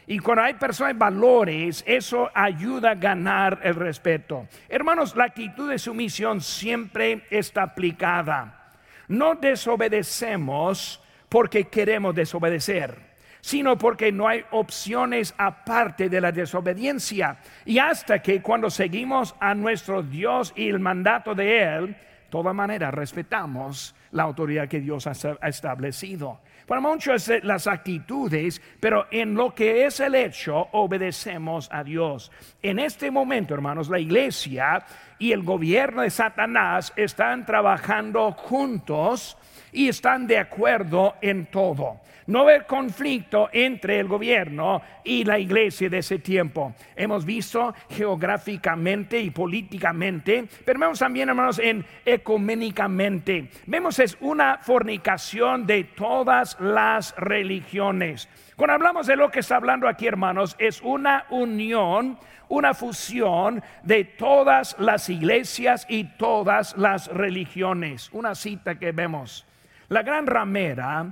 Y 0.08 0.20
cuando 0.20 0.44
hay 0.44 0.54
personas 0.56 0.94
de 0.94 1.00
valores, 1.00 1.84
eso 1.88 2.30
ayuda 2.34 2.92
a 2.92 2.96
ganar 2.96 3.60
el 3.64 3.76
respeto. 3.76 4.48
Hermanos, 4.70 5.16
la 5.16 5.26
actitud 5.26 5.70
de 5.70 5.80
sumisión 5.80 6.42
siempre 6.42 7.24
está 7.30 7.64
aplicada. 7.64 8.74
No 9.08 9.36
desobedecemos 9.36 11.02
porque 11.30 11.66
queremos 11.66 12.14
desobedecer 12.14 13.15
sino 13.46 13.78
porque 13.78 14.12
no 14.12 14.28
hay 14.28 14.44
opciones 14.50 15.36
aparte 15.38 16.10
de 16.10 16.20
la 16.20 16.32
desobediencia. 16.32 17.38
Y 17.64 17.78
hasta 17.78 18.20
que 18.20 18.42
cuando 18.42 18.72
seguimos 18.72 19.36
a 19.40 19.54
nuestro 19.54 20.02
Dios 20.02 20.52
y 20.56 20.68
el 20.68 20.80
mandato 20.80 21.36
de 21.36 21.62
Él, 21.62 21.96
toda 22.32 22.54
manera 22.54 22.90
respetamos 22.90 23.94
la 24.14 24.24
autoridad 24.24 24.68
que 24.68 24.80
Dios 24.80 25.06
ha 25.06 25.48
establecido. 25.48 26.40
Para 26.66 26.82
muchos 26.82 27.32
las 27.44 27.68
actitudes, 27.68 28.60
pero 28.80 29.06
en 29.12 29.36
lo 29.36 29.54
que 29.54 29.86
es 29.86 30.00
el 30.00 30.16
hecho, 30.16 30.68
obedecemos 30.72 31.70
a 31.72 31.84
Dios. 31.84 32.32
En 32.64 32.80
este 32.80 33.12
momento, 33.12 33.54
hermanos, 33.54 33.90
la 33.90 34.00
iglesia 34.00 34.84
y 35.20 35.32
el 35.32 35.44
gobierno 35.44 36.02
de 36.02 36.10
Satanás 36.10 36.94
están 36.96 37.46
trabajando 37.46 38.32
juntos 38.32 39.38
y 39.72 39.90
están 39.90 40.28
de 40.28 40.38
acuerdo 40.38 41.16
en 41.22 41.46
todo 41.48 42.00
no 42.28 42.42
haber 42.42 42.66
conflicto 42.66 43.50
entre 43.52 44.00
el 44.00 44.08
gobierno 44.08 44.82
y 45.04 45.24
la 45.24 45.38
iglesia 45.38 45.90
de 45.90 46.00
ese 46.00 46.20
tiempo. 46.20 46.74
Hemos 46.96 47.26
visto 47.26 47.74
geográficamente 47.90 49.20
y 49.20 49.30
políticamente, 49.30 50.48
pero 50.64 50.80
vemos 50.80 51.00
también, 51.00 51.30
hermanos, 51.30 51.60
en 51.60 51.86
ecuménicamente. 52.04 53.50
Vemos 53.68 54.00
es 54.00 54.18
una 54.22 54.58
fornicación 54.60 55.68
de 55.68 55.84
todas 55.84 56.58
las 56.60 57.16
religiones. 57.18 58.28
Cuando 58.56 58.74
hablamos 58.76 59.06
de 59.06 59.18
lo 59.18 59.30
que 59.30 59.42
está 59.42 59.58
hablando 59.58 59.86
aquí, 59.86 60.08
hermanos, 60.08 60.56
es 60.58 60.82
una 60.82 61.26
unión, 61.30 62.18
una 62.48 62.74
fusión 62.74 63.62
de 63.84 64.06
todas 64.06 64.78
las 64.80 65.10
iglesias 65.10 65.86
y 65.90 66.06
todas 66.06 66.78
las 66.78 67.08
religiones. 67.08 68.10
Una 68.14 68.34
cita 68.34 68.80
que 68.80 68.94
vemos. 68.94 69.46
La 69.90 70.04
gran 70.04 70.26
ramera 70.26 71.06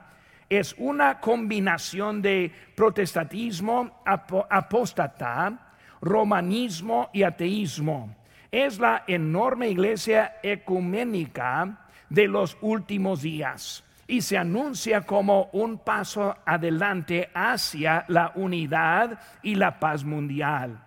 es 0.47 0.73
una 0.77 1.19
combinación 1.19 2.21
de 2.21 2.49
protestantismo, 2.75 4.01
apóstata, 4.05 5.73
romanismo 6.01 7.09
y 7.11 7.23
ateísmo. 7.23 8.15
es 8.51 8.79
la 8.79 9.03
enorme 9.07 9.67
iglesia 9.67 10.35
ecuménica 10.43 11.87
de 12.07 12.27
los 12.27 12.55
últimos 12.61 13.21
días 13.23 13.83
y 14.07 14.21
se 14.21 14.37
anuncia 14.37 15.01
como 15.01 15.49
un 15.53 15.79
paso 15.79 16.35
adelante 16.45 17.29
hacia 17.33 18.05
la 18.07 18.31
unidad 18.35 19.19
y 19.41 19.55
la 19.55 19.79
paz 19.79 20.03
mundial. 20.03 20.83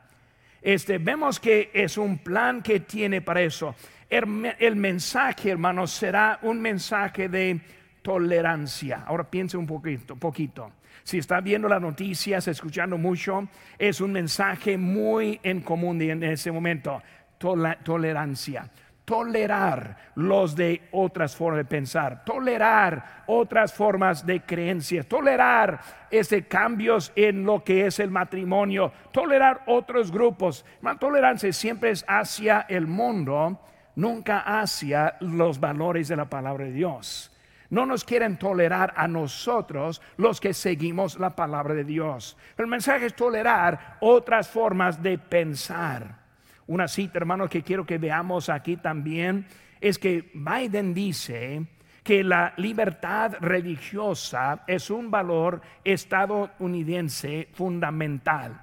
Este, 0.61 0.99
vemos 0.99 1.38
que 1.38 1.70
es 1.73 1.96
un 1.96 2.18
plan 2.18 2.62
que 2.62 2.80
tiene 2.80 3.20
para 3.20 3.42
eso. 3.42 3.75
El, 4.08 4.76
mensaje, 4.76 5.50
hermanos, 5.50 5.90
será 5.92 6.38
un 6.42 6.61
mensaje 6.61 7.28
de 7.28 7.61
tolerancia. 8.02 9.04
Ahora 9.06 9.25
piense 9.25 9.56
un 9.56 9.66
poquito. 9.66 10.73
Si 11.02 11.18
está 11.18 11.40
viendo 11.40 11.68
las 11.68 11.80
noticias, 11.80 12.46
escuchando 12.49 12.99
mucho, 12.99 13.49
es 13.78 14.00
un 14.00 14.12
mensaje 14.12 14.76
muy 14.76 15.40
en 15.42 15.61
común 15.61 16.00
en 16.02 16.23
ese 16.23 16.50
momento. 16.50 17.02
tolerancia 17.38 18.70
tolerar 19.06 19.96
los 20.16 20.56
de 20.56 20.88
otras 20.90 21.34
formas 21.34 21.58
de 21.58 21.64
pensar, 21.64 22.25
tolerar 22.25 23.22
otras 23.26 23.72
formas 23.72 24.26
de 24.26 24.42
creencias, 24.42 25.06
tolerar 25.06 25.80
ese 26.10 26.46
cambios 26.46 27.12
en 27.14 27.44
lo 27.46 27.62
que 27.62 27.86
es 27.86 28.00
el 28.00 28.10
matrimonio, 28.10 28.92
tolerar 29.12 29.62
otros 29.66 30.10
grupos. 30.10 30.66
La 30.82 30.96
tolerancia 30.96 31.52
siempre 31.52 31.90
es 31.90 32.04
hacia 32.08 32.66
el 32.68 32.88
mundo, 32.88 33.60
nunca 33.94 34.40
hacia 34.40 35.16
los 35.20 35.60
valores 35.60 36.08
de 36.08 36.16
la 36.16 36.28
palabra 36.28 36.64
de 36.64 36.72
Dios. 36.72 37.32
No 37.70 37.86
nos 37.86 38.04
quieren 38.04 38.38
tolerar 38.38 38.92
a 38.96 39.06
nosotros 39.06 40.02
los 40.16 40.40
que 40.40 40.52
seguimos 40.52 41.18
la 41.18 41.36
palabra 41.36 41.75
de 41.75 41.84
Dios. 41.84 42.36
El 42.58 42.66
mensaje 42.66 43.06
es 43.06 43.14
tolerar 43.14 43.98
otras 44.00 44.48
formas 44.48 45.00
de 45.00 45.16
pensar. 45.16 46.25
Una 46.68 46.88
cita, 46.88 47.18
hermanos, 47.18 47.49
que 47.49 47.62
quiero 47.62 47.87
que 47.87 47.99
veamos 47.99 48.49
aquí 48.49 48.76
también 48.76 49.46
es 49.80 49.99
que 49.99 50.30
Biden 50.35 50.94
dice 50.94 51.64
que 52.02 52.25
la 52.25 52.54
libertad 52.56 53.35
religiosa 53.40 54.62
es 54.66 54.90
un 54.90 55.11
valor 55.11 55.61
estadounidense 55.85 57.49
fundamental, 57.52 58.61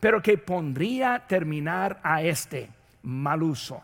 pero 0.00 0.22
que 0.22 0.38
pondría 0.38 1.24
terminar 1.26 2.00
a 2.02 2.22
este 2.22 2.70
mal 3.02 3.42
uso 3.42 3.82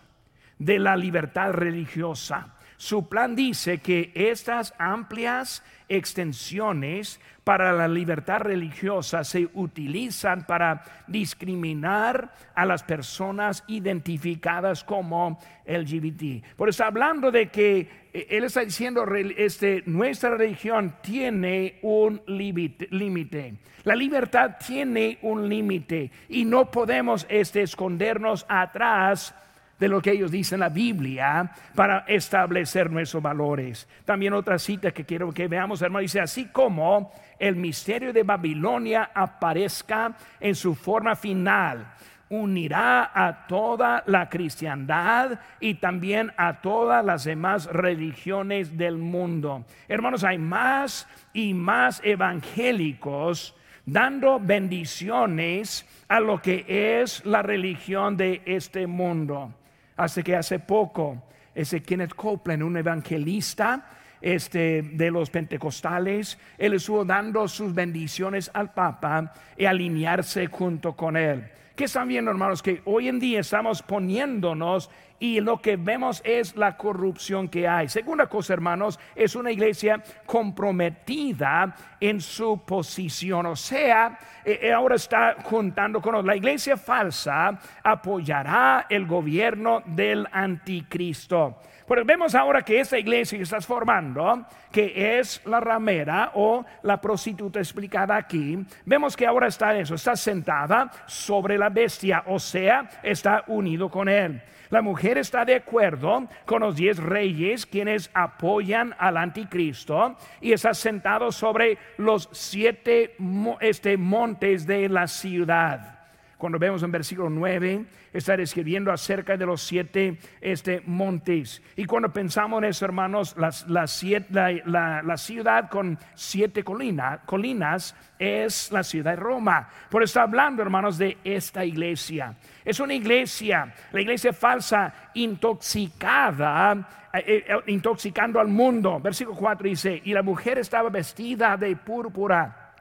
de 0.58 0.78
la 0.78 0.96
libertad 0.96 1.52
religiosa. 1.52 2.54
Su 2.82 3.08
plan 3.08 3.36
dice 3.36 3.78
que 3.78 4.10
estas 4.12 4.74
amplias 4.76 5.62
extensiones 5.88 7.20
para 7.44 7.72
la 7.72 7.86
libertad 7.86 8.40
religiosa 8.40 9.22
se 9.22 9.48
utilizan 9.54 10.44
para 10.48 10.82
discriminar 11.06 12.34
a 12.56 12.66
las 12.66 12.82
personas 12.82 13.62
identificadas 13.68 14.82
como 14.82 15.38
LGBT. 15.64 16.44
Por 16.56 16.70
eso 16.70 16.82
hablando 16.82 17.30
de 17.30 17.50
que 17.50 17.88
eh, 18.12 18.26
él 18.30 18.42
está 18.42 18.64
diciendo 18.64 19.06
este, 19.14 19.84
nuestra 19.86 20.30
religión 20.30 20.96
tiene 21.02 21.78
un 21.82 22.20
límite. 22.26 23.54
La 23.84 23.94
libertad 23.94 24.56
tiene 24.58 25.20
un 25.22 25.48
límite 25.48 26.10
y 26.28 26.44
no 26.44 26.68
podemos 26.68 27.28
este, 27.30 27.62
escondernos 27.62 28.44
atrás 28.48 29.36
de 29.82 29.88
lo 29.88 30.00
que 30.00 30.12
ellos 30.12 30.30
dicen 30.30 30.58
en 30.58 30.60
la 30.60 30.68
Biblia 30.68 31.50
para 31.74 32.04
establecer 32.06 32.88
nuestros 32.88 33.20
valores. 33.20 33.88
También 34.04 34.32
otra 34.32 34.56
cita 34.56 34.92
que 34.92 35.04
quiero 35.04 35.32
que 35.32 35.48
veamos, 35.48 35.82
hermano, 35.82 36.02
dice, 36.02 36.20
así 36.20 36.44
como 36.52 37.10
el 37.36 37.56
misterio 37.56 38.12
de 38.12 38.22
Babilonia 38.22 39.10
aparezca 39.12 40.14
en 40.38 40.54
su 40.54 40.76
forma 40.76 41.16
final, 41.16 41.94
unirá 42.28 43.10
a 43.12 43.44
toda 43.48 44.04
la 44.06 44.28
cristiandad 44.28 45.40
y 45.58 45.74
también 45.74 46.30
a 46.36 46.60
todas 46.60 47.04
las 47.04 47.24
demás 47.24 47.66
religiones 47.66 48.78
del 48.78 48.98
mundo. 48.98 49.64
Hermanos, 49.88 50.22
hay 50.22 50.38
más 50.38 51.08
y 51.32 51.54
más 51.54 52.00
evangélicos 52.04 53.56
dando 53.84 54.38
bendiciones 54.38 55.84
a 56.06 56.20
lo 56.20 56.40
que 56.40 57.00
es 57.00 57.26
la 57.26 57.42
religión 57.42 58.16
de 58.16 58.42
este 58.44 58.86
mundo. 58.86 59.52
Hasta 59.96 60.22
que 60.22 60.36
hace 60.36 60.58
poco, 60.58 61.22
ese 61.54 61.82
Kenneth 61.82 62.14
Copeland, 62.14 62.62
un 62.62 62.76
evangelista 62.76 63.86
este, 64.20 64.82
de 64.82 65.10
los 65.10 65.30
pentecostales, 65.30 66.38
él 66.56 66.74
estuvo 66.74 67.04
dando 67.04 67.46
sus 67.48 67.74
bendiciones 67.74 68.50
al 68.54 68.72
Papa 68.72 69.32
y 69.56 69.64
alinearse 69.64 70.46
junto 70.46 70.94
con 70.94 71.16
él. 71.16 71.44
¿Qué 71.82 71.86
están 71.86 72.06
viendo, 72.06 72.30
hermanos? 72.30 72.62
Que 72.62 72.80
hoy 72.84 73.08
en 73.08 73.18
día 73.18 73.40
estamos 73.40 73.82
poniéndonos 73.82 74.88
y 75.18 75.40
lo 75.40 75.60
que 75.60 75.74
vemos 75.74 76.22
es 76.24 76.54
la 76.54 76.76
corrupción 76.76 77.48
que 77.48 77.66
hay. 77.66 77.88
Segunda 77.88 78.28
cosa, 78.28 78.52
hermanos, 78.52 79.00
es 79.16 79.34
una 79.34 79.50
iglesia 79.50 80.00
comprometida 80.24 81.74
en 81.98 82.20
su 82.20 82.64
posición. 82.64 83.46
O 83.46 83.56
sea, 83.56 84.16
eh, 84.44 84.60
eh, 84.62 84.72
ahora 84.72 84.94
está 84.94 85.34
juntando 85.42 86.00
con 86.00 86.24
la 86.24 86.36
iglesia 86.36 86.76
falsa, 86.76 87.58
apoyará 87.82 88.86
el 88.88 89.04
gobierno 89.04 89.82
del 89.84 90.28
anticristo. 90.30 91.58
Pero 91.92 92.06
vemos 92.06 92.34
ahora 92.34 92.62
que 92.62 92.80
esta 92.80 92.98
iglesia 92.98 93.36
que 93.36 93.44
estás 93.44 93.66
formando, 93.66 94.46
que 94.70 95.18
es 95.18 95.42
la 95.44 95.60
ramera 95.60 96.30
o 96.32 96.64
la 96.84 96.98
prostituta 96.98 97.58
explicada 97.58 98.16
aquí, 98.16 98.64
vemos 98.86 99.14
que 99.14 99.26
ahora 99.26 99.48
está 99.48 99.76
eso, 99.76 99.96
está 99.96 100.16
sentada 100.16 100.90
sobre 101.04 101.58
la 101.58 101.68
bestia, 101.68 102.24
o 102.28 102.38
sea, 102.38 102.88
está 103.02 103.44
unido 103.48 103.90
con 103.90 104.08
él. 104.08 104.40
La 104.70 104.80
mujer 104.80 105.18
está 105.18 105.44
de 105.44 105.56
acuerdo 105.56 106.26
con 106.46 106.62
los 106.62 106.76
diez 106.76 106.96
reyes 106.96 107.66
quienes 107.66 108.10
apoyan 108.14 108.94
al 108.98 109.18
anticristo 109.18 110.16
y 110.40 110.54
está 110.54 110.72
sentado 110.72 111.30
sobre 111.30 111.76
los 111.98 112.26
siete 112.32 113.16
este, 113.60 113.98
montes 113.98 114.66
de 114.66 114.88
la 114.88 115.06
ciudad. 115.06 116.01
Cuando 116.42 116.58
vemos 116.58 116.82
en 116.82 116.90
versículo 116.90 117.30
9, 117.30 117.84
está 118.12 118.36
describiendo 118.36 118.90
acerca 118.90 119.36
de 119.36 119.46
los 119.46 119.62
siete 119.62 120.18
este, 120.40 120.82
montes. 120.86 121.62
Y 121.76 121.84
cuando 121.84 122.12
pensamos 122.12 122.58
en 122.58 122.64
eso, 122.64 122.84
hermanos, 122.84 123.36
la, 123.36 123.86
ciudad 123.86 125.70
con 125.70 125.96
siete 126.16 126.64
colinas 126.64 127.94
es 128.18 128.72
la 128.72 128.82
ciudad 128.82 129.12
de 129.12 129.16
Roma. 129.18 129.68
Por 129.88 130.02
está 130.02 130.22
hablando, 130.22 130.62
hermanos, 130.62 130.98
de 130.98 131.16
esta 131.22 131.64
iglesia. 131.64 132.34
Es 132.64 132.80
una 132.80 132.94
iglesia, 132.94 133.72
la 133.92 134.00
iglesia 134.00 134.32
falsa, 134.32 134.92
intoxicada 135.14 137.06
eh, 137.14 137.44
eh, 137.46 137.54
intoxicando 137.68 138.40
al 138.40 138.48
mundo. 138.48 138.98
Versículo 138.98 139.36
4 139.36 139.68
dice, 139.68 140.02
y 140.04 140.12
la 140.12 140.22
mujer 140.22 140.58
estaba 140.58 140.90
vestida 140.90 141.56
de 141.56 141.76
púrpura, 141.76 142.74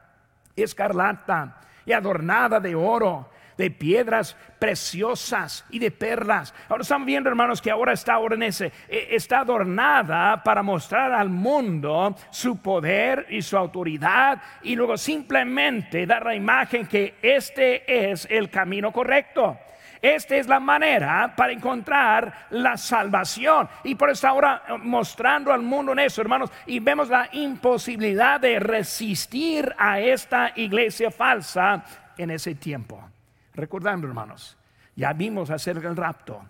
escarlata 0.55 1.59
y 1.85 1.91
adornada 1.91 2.59
de 2.59 2.73
oro 2.73 3.29
de 3.57 3.71
piedras 3.71 4.35
preciosas 4.59 5.65
y 5.69 5.79
de 5.79 5.91
perlas. 5.91 6.53
Ahora 6.69 6.83
estamos 6.83 7.05
viendo, 7.05 7.29
hermanos, 7.29 7.61
que 7.61 7.71
ahora 7.71 7.93
está, 7.93 8.19
eh, 8.19 8.71
está 9.11 9.39
adornada 9.39 10.43
para 10.43 10.63
mostrar 10.63 11.11
al 11.11 11.29
mundo 11.29 12.15
su 12.29 12.57
poder 12.57 13.27
y 13.29 13.41
su 13.41 13.57
autoridad 13.57 14.41
y 14.63 14.75
luego 14.75 14.97
simplemente 14.97 16.05
dar 16.05 16.25
la 16.25 16.35
imagen 16.35 16.85
que 16.87 17.15
este 17.21 18.11
es 18.11 18.27
el 18.29 18.49
camino 18.49 18.91
correcto. 18.91 19.57
Esta 20.01 20.35
es 20.35 20.47
la 20.47 20.59
manera 20.59 21.33
para 21.35 21.53
encontrar 21.53 22.47
la 22.49 22.75
salvación. 22.75 23.69
Y 23.83 23.93
por 23.95 24.09
eso 24.09 24.27
ahora 24.27 24.63
eh, 24.67 24.73
mostrando 24.81 25.53
al 25.53 25.61
mundo 25.61 25.91
en 25.91 25.99
eso, 25.99 26.21
hermanos, 26.21 26.49
y 26.65 26.79
vemos 26.79 27.09
la 27.09 27.29
imposibilidad 27.33 28.39
de 28.39 28.59
resistir 28.59 29.73
a 29.77 29.99
esta 29.99 30.53
iglesia 30.55 31.11
falsa 31.11 31.83
en 32.17 32.31
ese 32.31 32.55
tiempo. 32.55 33.11
Recordando, 33.53 34.07
hermanos, 34.07 34.57
ya 34.95 35.13
vimos 35.13 35.49
acerca 35.49 35.87
del 35.87 35.97
rapto. 35.97 36.41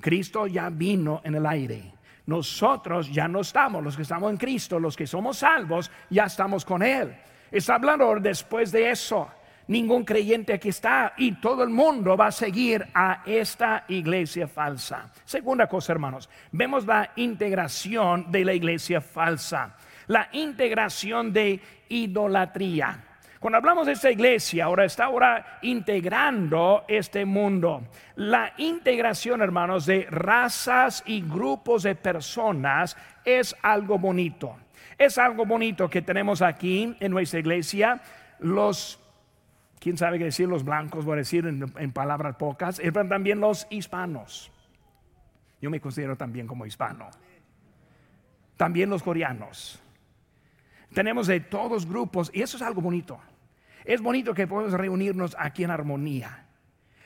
Cristo 0.00 0.46
ya 0.46 0.68
vino 0.70 1.20
en 1.24 1.34
el 1.34 1.46
aire. 1.46 1.94
Nosotros 2.26 3.10
ya 3.12 3.28
no 3.28 3.40
estamos, 3.40 3.82
los 3.82 3.96
que 3.96 4.02
estamos 4.02 4.30
en 4.30 4.36
Cristo, 4.36 4.78
los 4.78 4.96
que 4.96 5.06
somos 5.06 5.38
salvos, 5.38 5.90
ya 6.10 6.24
estamos 6.24 6.64
con 6.64 6.82
Él. 6.82 7.14
Está 7.50 7.74
hablando 7.74 8.14
después 8.20 8.72
de 8.72 8.90
eso. 8.90 9.30
Ningún 9.66 10.04
creyente 10.04 10.52
aquí 10.52 10.68
está 10.68 11.14
y 11.16 11.32
todo 11.32 11.62
el 11.62 11.70
mundo 11.70 12.16
va 12.16 12.26
a 12.26 12.32
seguir 12.32 12.86
a 12.92 13.22
esta 13.24 13.84
iglesia 13.88 14.46
falsa. 14.46 15.10
Segunda 15.24 15.66
cosa, 15.66 15.92
hermanos, 15.92 16.28
vemos 16.52 16.84
la 16.84 17.12
integración 17.16 18.30
de 18.30 18.44
la 18.44 18.52
iglesia 18.52 19.00
falsa, 19.00 19.74
la 20.08 20.28
integración 20.32 21.32
de 21.32 21.60
idolatría. 21.88 23.13
Cuando 23.44 23.58
hablamos 23.58 23.84
de 23.84 23.92
esta 23.92 24.10
iglesia, 24.10 24.64
ahora 24.64 24.86
está 24.86 25.04
ahora 25.04 25.58
integrando 25.60 26.86
este 26.88 27.26
mundo. 27.26 27.82
La 28.16 28.54
integración, 28.56 29.42
hermanos, 29.42 29.84
de 29.84 30.06
razas 30.08 31.02
y 31.04 31.20
grupos 31.20 31.82
de 31.82 31.94
personas 31.94 32.96
es 33.22 33.54
algo 33.60 33.98
bonito. 33.98 34.56
Es 34.96 35.18
algo 35.18 35.44
bonito 35.44 35.90
que 35.90 36.00
tenemos 36.00 36.40
aquí 36.40 36.96
en 36.98 37.12
nuestra 37.12 37.38
iglesia. 37.38 38.00
Los, 38.38 38.98
quién 39.78 39.98
sabe 39.98 40.16
qué 40.16 40.24
decir, 40.24 40.48
los 40.48 40.64
blancos, 40.64 41.04
voy 41.04 41.12
a 41.12 41.16
decir 41.16 41.44
en, 41.46 41.92
palabras 41.92 42.36
pocas, 42.36 42.80
pero 42.82 43.06
también 43.06 43.40
los 43.40 43.66
hispanos. 43.68 44.50
Yo 45.60 45.68
me 45.68 45.82
considero 45.82 46.16
también 46.16 46.46
como 46.46 46.64
hispano. 46.64 47.10
También 48.56 48.88
los 48.88 49.02
coreanos. 49.02 49.82
Tenemos 50.94 51.26
de 51.26 51.40
todos 51.40 51.84
grupos 51.84 52.30
y 52.32 52.40
eso 52.40 52.56
es 52.56 52.62
algo 52.62 52.80
bonito. 52.80 53.20
Es 53.84 54.00
bonito 54.00 54.34
que 54.34 54.46
podemos 54.46 54.72
reunirnos 54.72 55.36
aquí 55.38 55.64
en 55.64 55.70
armonía. 55.70 56.46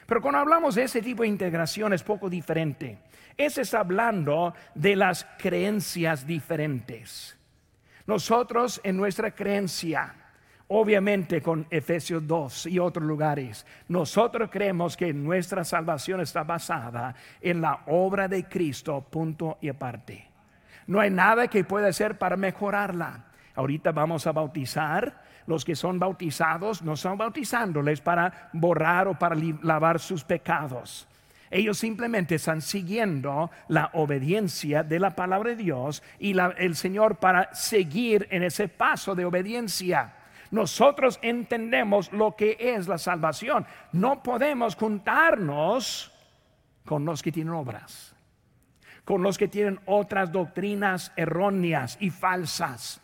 Pero 0.06 0.22
cuando 0.22 0.38
hablamos 0.38 0.74
de 0.74 0.84
ese 0.84 1.02
tipo 1.02 1.22
de 1.22 1.28
integración 1.28 1.92
es 1.92 2.02
poco 2.02 2.30
diferente. 2.30 2.98
Ese 3.36 3.62
está 3.62 3.80
hablando 3.80 4.54
de 4.74 4.96
las 4.96 5.26
creencias 5.38 6.26
diferentes. 6.26 7.36
Nosotros 8.06 8.80
en 8.84 8.96
nuestra 8.96 9.32
creencia, 9.32 10.14
obviamente 10.68 11.42
con 11.42 11.66
Efesios 11.68 12.26
2 12.26 12.66
y 12.66 12.78
otros 12.78 13.04
lugares, 13.06 13.66
nosotros 13.88 14.48
creemos 14.50 14.96
que 14.96 15.12
nuestra 15.12 15.62
salvación 15.62 16.22
está 16.22 16.42
basada 16.42 17.14
en 17.40 17.60
la 17.60 17.82
obra 17.86 18.28
de 18.28 18.44
Cristo, 18.44 19.06
punto 19.10 19.58
y 19.60 19.68
aparte. 19.68 20.26
No 20.86 21.00
hay 21.00 21.10
nada 21.10 21.48
que 21.48 21.64
pueda 21.64 21.88
hacer 21.88 22.16
para 22.16 22.38
mejorarla. 22.38 23.26
Ahorita 23.54 23.92
vamos 23.92 24.26
a 24.26 24.32
bautizar. 24.32 25.27
Los 25.48 25.64
que 25.64 25.74
son 25.74 25.98
bautizados 25.98 26.82
no 26.82 26.94
son 26.94 27.16
bautizándoles 27.16 28.02
para 28.02 28.50
borrar 28.52 29.08
o 29.08 29.18
para 29.18 29.34
lavar 29.62 29.98
sus 29.98 30.22
pecados. 30.22 31.08
Ellos 31.50 31.78
simplemente 31.78 32.34
están 32.34 32.60
siguiendo 32.60 33.50
la 33.68 33.88
obediencia 33.94 34.82
de 34.82 35.00
la 35.00 35.16
palabra 35.16 35.48
de 35.48 35.56
Dios 35.56 36.02
y 36.18 36.38
el 36.38 36.76
Señor 36.76 37.16
para 37.16 37.48
seguir 37.54 38.28
en 38.30 38.42
ese 38.42 38.68
paso 38.68 39.14
de 39.14 39.24
obediencia. 39.24 40.12
Nosotros 40.50 41.18
entendemos 41.22 42.12
lo 42.12 42.36
que 42.36 42.58
es 42.60 42.86
la 42.86 42.98
salvación. 42.98 43.66
No 43.92 44.22
podemos 44.22 44.76
juntarnos 44.76 46.12
con 46.84 47.06
los 47.06 47.22
que 47.22 47.32
tienen 47.32 47.54
obras, 47.54 48.14
con 49.06 49.22
los 49.22 49.38
que 49.38 49.48
tienen 49.48 49.80
otras 49.86 50.30
doctrinas 50.30 51.10
erróneas 51.16 51.96
y 52.00 52.10
falsas. 52.10 53.00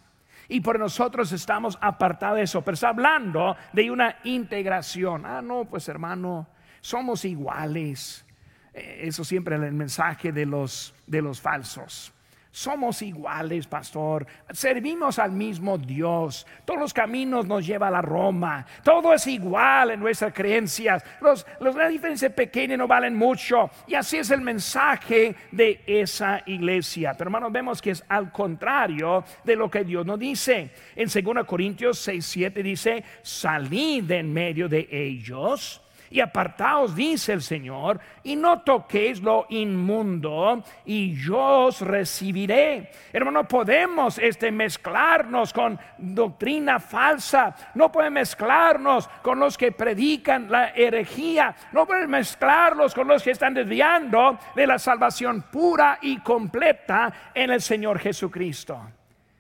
Y 0.49 0.61
por 0.61 0.79
nosotros 0.79 1.33
estamos 1.33 1.79
apartados 1.81 2.37
de 2.37 2.43
eso, 2.43 2.63
pero 2.63 2.75
está 2.75 2.89
hablando 2.91 3.57
de 3.73 3.91
una 3.91 4.17
integración. 4.25 5.25
Ah, 5.25 5.41
no, 5.43 5.65
pues 5.65 5.89
hermano, 5.89 6.49
somos 6.81 7.25
iguales. 7.25 8.25
Eh, 8.73 9.01
eso 9.03 9.25
siempre 9.25 9.57
es 9.57 9.63
el 9.63 9.73
mensaje 9.73 10.33
de 10.33 10.47
los, 10.47 10.95
de 11.07 11.23
los 11.23 11.41
falsos. 11.41 12.13
Somos 12.55 13.03
iguales, 13.03 13.67
pastor. 13.67 14.25
Servimos 14.53 15.19
al 15.19 15.33
mismo 15.33 15.77
Dios. 15.77 16.47
Todos 16.65 16.79
los 16.79 16.95
caminos 16.95 17.49
nos 17.49 17.67
llevan 17.67 17.89
a 17.89 17.97
la 17.97 18.01
Roma. 18.01 18.65
Todo 18.85 19.13
es 19.13 19.27
igual 19.27 19.91
en 19.91 19.99
nuestras 19.99 20.33
creencias. 20.33 21.03
Los, 21.21 21.45
los, 21.59 21.75
la 21.75 21.89
diferencia 21.89 22.33
pequeña 22.33 22.77
no 22.77 22.87
valen 22.87 23.17
mucho. 23.17 23.71
Y 23.89 23.97
así 23.97 24.19
es 24.19 24.31
el 24.31 24.41
mensaje 24.41 25.35
de 25.51 25.83
esa 25.85 26.45
iglesia. 26.47 27.15
Pero 27.19 27.27
hermanos, 27.27 27.51
vemos 27.51 27.83
que 27.83 27.91
es 27.91 28.05
al 28.09 28.31
contrario 28.31 29.25
de 29.43 29.57
lo 29.57 29.69
que 29.69 29.83
Dios 29.83 30.07
nos 30.07 30.21
dice. 30.21 30.71
En 30.95 31.09
2 31.09 31.45
Corintios 31.45 31.99
6, 31.99 32.25
7 32.25 32.63
dice, 32.63 33.03
salid 33.21 34.09
en 34.13 34.33
medio 34.33 34.69
de 34.69 34.87
ellos 34.93 35.84
y 36.15 36.21
apartaos, 36.21 36.95
dice 36.95 37.33
el 37.33 37.43
Señor, 37.43 37.99
y 38.23 38.37
no 38.37 38.63
toquéis 38.63 39.21
lo 39.21 39.47
inmundo, 39.49 40.63
y 40.85 41.13
yo 41.17 41.65
os 41.67 41.81
recibiré. 41.81 42.93
Hermano, 43.13 43.49
podemos 43.49 44.19
este, 44.19 44.53
mezclarnos 44.53 45.53
con 45.53 45.77
doctrina 45.99 46.79
falsa, 46.79 47.57
no 47.75 47.91
podemos 47.91 48.15
mezclarnos 48.15 49.09
con 49.23 49.41
los 49.41 49.59
que 49.59 49.73
predican 49.73 50.49
la 50.49 50.69
herejía, 50.69 51.53
no 51.73 51.85
podemos 51.85 52.11
mezclarlos 52.11 52.95
con 52.95 53.09
los 53.09 53.21
que 53.21 53.33
están 53.33 53.53
desviando 53.53 54.39
de 54.55 54.69
la 54.69 54.79
salvación 54.79 55.47
pura 55.51 55.99
y 56.01 56.19
completa 56.19 57.13
en 57.35 57.51
el 57.51 57.61
Señor 57.61 57.99
Jesucristo. 57.99 58.81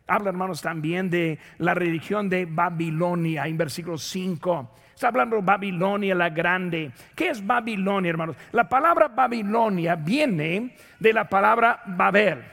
Habla, 0.08 0.30
hermanos, 0.30 0.60
también 0.60 1.08
de 1.08 1.38
la 1.58 1.72
religión 1.72 2.28
de 2.28 2.46
Babilonia 2.46 3.46
en 3.46 3.56
versículo 3.56 3.96
5. 3.96 4.70
Está 4.94 5.08
hablando 5.08 5.42
Babilonia 5.42 6.14
la 6.14 6.30
grande. 6.30 6.92
¿Qué 7.16 7.28
es 7.28 7.44
Babilonia, 7.44 8.10
hermanos? 8.10 8.36
La 8.52 8.68
palabra 8.68 9.08
Babilonia 9.08 9.96
viene 9.96 10.76
de 11.00 11.12
la 11.12 11.28
palabra 11.28 11.82
Babel. 11.86 12.44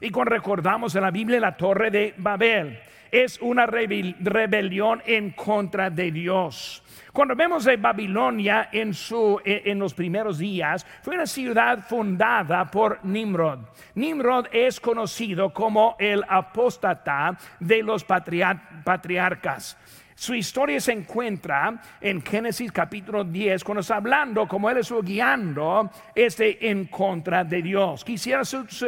Y 0.00 0.10
cuando 0.10 0.34
recordamos 0.34 0.94
en 0.96 1.02
la 1.02 1.12
Biblia 1.12 1.38
la 1.38 1.56
torre 1.56 1.90
de 1.90 2.14
Babel, 2.18 2.80
es 3.12 3.40
una 3.40 3.64
rebelión 3.64 5.00
en 5.06 5.30
contra 5.30 5.88
de 5.88 6.10
Dios. 6.10 6.82
Cuando 7.12 7.36
vemos 7.36 7.64
de 7.64 7.76
Babilonia 7.76 8.70
en, 8.72 8.92
su, 8.92 9.40
en 9.44 9.78
los 9.78 9.94
primeros 9.94 10.36
días, 10.38 10.84
fue 11.00 11.14
una 11.14 11.26
ciudad 11.26 11.78
fundada 11.88 12.68
por 12.68 12.98
Nimrod. 13.04 13.60
Nimrod 13.94 14.46
es 14.50 14.80
conocido 14.80 15.52
como 15.52 15.94
el 16.00 16.24
apóstata 16.28 17.38
de 17.60 17.84
los 17.84 18.02
patriarcas. 18.04 19.78
Su 20.16 20.32
historia 20.34 20.80
se 20.80 20.92
encuentra 20.92 21.82
en 22.00 22.22
Génesis 22.22 22.70
capítulo 22.70 23.24
10, 23.24 23.64
cuando 23.64 23.80
está 23.80 23.96
hablando 23.96 24.46
como 24.46 24.70
él 24.70 24.78
estuvo 24.78 25.02
guiando 25.02 25.90
este 26.14 26.70
en 26.70 26.84
contra 26.86 27.42
de 27.42 27.60
Dios. 27.60 28.04
Quisiera 28.04 28.42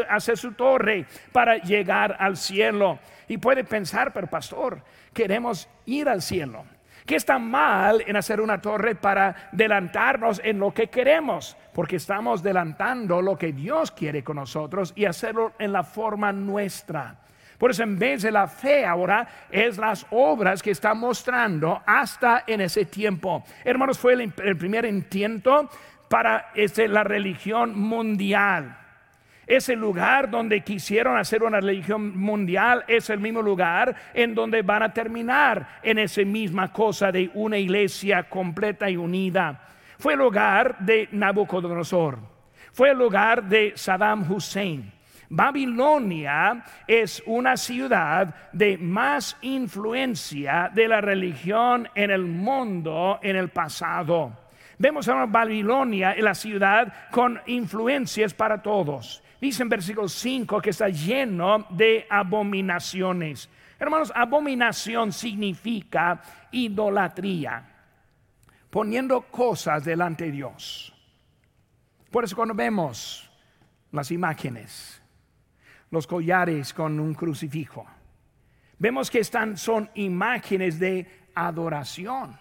hacer 0.08 0.38
su 0.38 0.52
torre 0.52 1.04
para 1.32 1.56
llegar 1.56 2.16
al 2.20 2.36
cielo. 2.36 3.00
Y 3.26 3.38
puede 3.38 3.64
pensar, 3.64 4.12
pero 4.12 4.28
pastor, 4.28 4.80
queremos 5.12 5.68
ir 5.86 6.08
al 6.08 6.22
cielo. 6.22 6.64
¿Qué 7.04 7.16
está 7.16 7.40
mal 7.40 8.04
en 8.06 8.16
hacer 8.16 8.40
una 8.40 8.60
torre 8.60 8.94
para 8.94 9.50
adelantarnos 9.52 10.40
en 10.44 10.60
lo 10.60 10.72
que 10.72 10.88
queremos? 10.88 11.56
Porque 11.72 11.96
estamos 11.96 12.40
adelantando 12.40 13.20
lo 13.20 13.36
que 13.36 13.52
Dios 13.52 13.90
quiere 13.90 14.22
con 14.22 14.36
nosotros 14.36 14.92
y 14.94 15.06
hacerlo 15.06 15.54
en 15.58 15.72
la 15.72 15.82
forma 15.82 16.32
nuestra. 16.32 17.25
Por 17.58 17.70
eso 17.70 17.82
en 17.82 17.98
vez 17.98 18.22
de 18.22 18.30
la 18.30 18.46
fe 18.46 18.84
ahora 18.84 19.26
es 19.50 19.78
las 19.78 20.06
obras 20.10 20.62
que 20.62 20.70
está 20.70 20.94
mostrando 20.94 21.82
hasta 21.86 22.44
en 22.46 22.60
ese 22.60 22.84
tiempo. 22.84 23.44
Hermanos, 23.64 23.98
fue 23.98 24.14
el, 24.14 24.56
primer 24.56 24.84
intento 24.84 25.70
para 26.08 26.50
este, 26.54 26.88
la 26.88 27.02
religión 27.04 27.78
mundial. 27.78 28.76
Ese 29.46 29.76
lugar 29.76 30.28
donde 30.28 30.62
quisieron 30.62 31.16
hacer 31.16 31.44
una 31.44 31.60
religión 31.60 32.18
mundial 32.18 32.84
es 32.88 33.10
el 33.10 33.20
mismo 33.20 33.40
lugar 33.40 33.94
en 34.12 34.34
donde 34.34 34.62
van 34.62 34.82
a 34.82 34.92
terminar 34.92 35.78
en 35.84 35.98
esa 35.98 36.22
misma 36.22 36.72
cosa 36.72 37.12
de 37.12 37.30
una 37.34 37.56
iglesia 37.56 38.24
completa 38.24 38.90
y 38.90 38.96
unida. 38.96 39.68
Fue 39.98 40.14
el 40.14 40.18
lugar 40.18 40.78
de 40.80 41.08
Nabucodonosor. 41.12 42.18
Fue 42.72 42.90
el 42.90 42.98
lugar 42.98 43.44
de 43.44 43.72
Saddam 43.76 44.30
Hussein. 44.30 44.95
Babilonia 45.28 46.64
es 46.86 47.22
una 47.26 47.56
ciudad 47.56 48.34
de 48.52 48.78
más 48.78 49.36
influencia 49.42 50.70
de 50.74 50.88
la 50.88 51.00
religión 51.00 51.88
en 51.94 52.10
el 52.10 52.24
mundo 52.24 53.18
en 53.22 53.36
el 53.36 53.48
pasado. 53.48 54.32
Vemos 54.78 55.08
a 55.08 55.24
Babilonia 55.26 56.14
la 56.18 56.34
ciudad 56.34 57.10
con 57.10 57.40
influencias 57.46 58.34
para 58.34 58.60
todos. 58.62 59.22
Dice 59.40 59.62
en 59.62 59.68
versículo 59.68 60.08
5 60.08 60.60
que 60.60 60.70
está 60.70 60.88
lleno 60.88 61.66
de 61.70 62.06
abominaciones. 62.08 63.48
Hermanos, 63.78 64.12
abominación 64.14 65.12
significa 65.12 66.20
idolatría, 66.50 67.62
poniendo 68.70 69.22
cosas 69.22 69.84
delante 69.84 70.24
de 70.24 70.32
Dios. 70.32 70.94
Por 72.10 72.24
eso 72.24 72.36
cuando 72.36 72.54
vemos 72.54 73.30
las 73.92 74.10
imágenes, 74.10 75.02
los 75.90 76.06
collares 76.06 76.72
con 76.72 76.98
un 77.00 77.14
crucifijo. 77.14 77.86
Vemos 78.78 79.10
que 79.10 79.20
están, 79.20 79.56
son 79.56 79.90
imágenes 79.94 80.78
de 80.78 81.06
adoración. 81.34 82.38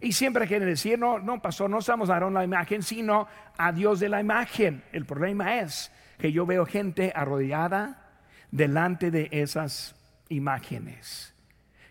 Y 0.00 0.12
siempre 0.12 0.46
quieren 0.46 0.68
decir, 0.68 0.98
no, 0.98 1.18
no, 1.18 1.42
pastor, 1.42 1.68
no 1.68 1.78
estamos 1.78 2.08
dando 2.08 2.30
la 2.30 2.44
imagen, 2.44 2.82
sino 2.82 3.28
a 3.58 3.70
Dios 3.70 4.00
de 4.00 4.08
la 4.08 4.20
imagen. 4.20 4.82
El 4.92 5.04
problema 5.04 5.60
es 5.60 5.92
que 6.18 6.32
yo 6.32 6.46
veo 6.46 6.64
gente 6.64 7.12
arrodillada 7.14 8.08
delante 8.50 9.10
de 9.10 9.28
esas 9.30 9.94
imágenes. 10.28 11.34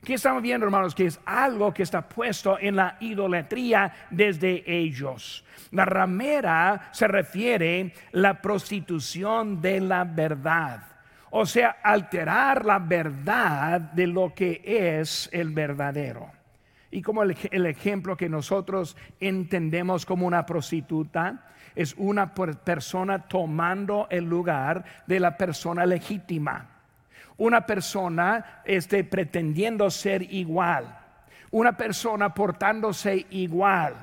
¿Qué 0.04 0.14
estamos 0.14 0.42
viendo, 0.42 0.66
hermanos? 0.66 0.96
Que 0.96 1.08
es 1.08 1.20
algo 1.26 1.74
que 1.74 1.84
está 1.84 2.08
puesto 2.08 2.58
en 2.60 2.78
la 2.78 2.98
idolatría 3.02 3.92
desde 4.10 4.64
ellos. 4.66 5.44
La 5.72 5.84
ramera 5.84 6.90
se 6.92 7.08
refiere 7.08 7.94
a 7.96 8.10
la 8.14 8.42
prostitución 8.42 9.62
de 9.62 9.82
la 9.82 10.06
verdad. 10.06 10.84
O 11.32 11.46
sea, 11.46 11.78
alterar 11.84 12.66
la 12.66 12.80
verdad 12.80 13.82
de 13.82 14.08
lo 14.08 14.34
que 14.34 14.62
es 14.64 15.30
el 15.34 15.52
verdadero. 15.52 16.32
Y 16.92 17.02
como 17.02 17.22
el, 17.22 17.36
el 17.52 17.66
ejemplo 17.66 18.16
que 18.16 18.30
nosotros 18.30 18.96
entendemos 19.20 20.06
como 20.06 20.26
una 20.26 20.46
prostituta, 20.46 21.46
es 21.76 21.94
una 21.98 22.34
persona 22.34 23.28
tomando 23.28 24.08
el 24.10 24.24
lugar 24.24 24.84
de 25.06 25.20
la 25.20 25.38
persona 25.38 25.86
legítima 25.86 26.79
una 27.40 27.66
persona 27.66 28.62
este, 28.64 29.04
pretendiendo 29.04 29.90
ser 29.90 30.22
igual, 30.32 30.98
una 31.52 31.76
persona 31.76 32.34
portándose 32.34 33.26
igual, 33.32 33.96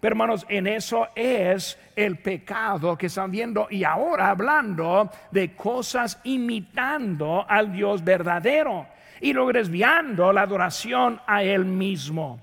Pero 0.00 0.14
hermanos, 0.14 0.44
en 0.48 0.66
eso 0.66 1.08
es 1.14 1.78
el 1.94 2.18
pecado 2.18 2.98
que 2.98 3.06
están 3.06 3.30
viendo 3.30 3.68
y 3.70 3.84
ahora 3.84 4.30
hablando 4.30 5.10
de 5.30 5.54
cosas 5.54 6.20
imitando 6.24 7.46
al 7.48 7.72
Dios 7.72 8.02
verdadero 8.02 8.86
y 9.20 9.32
luego 9.32 9.52
desviando 9.52 10.32
la 10.32 10.42
adoración 10.42 11.20
a 11.26 11.44
Él 11.44 11.64
mismo. 11.64 12.40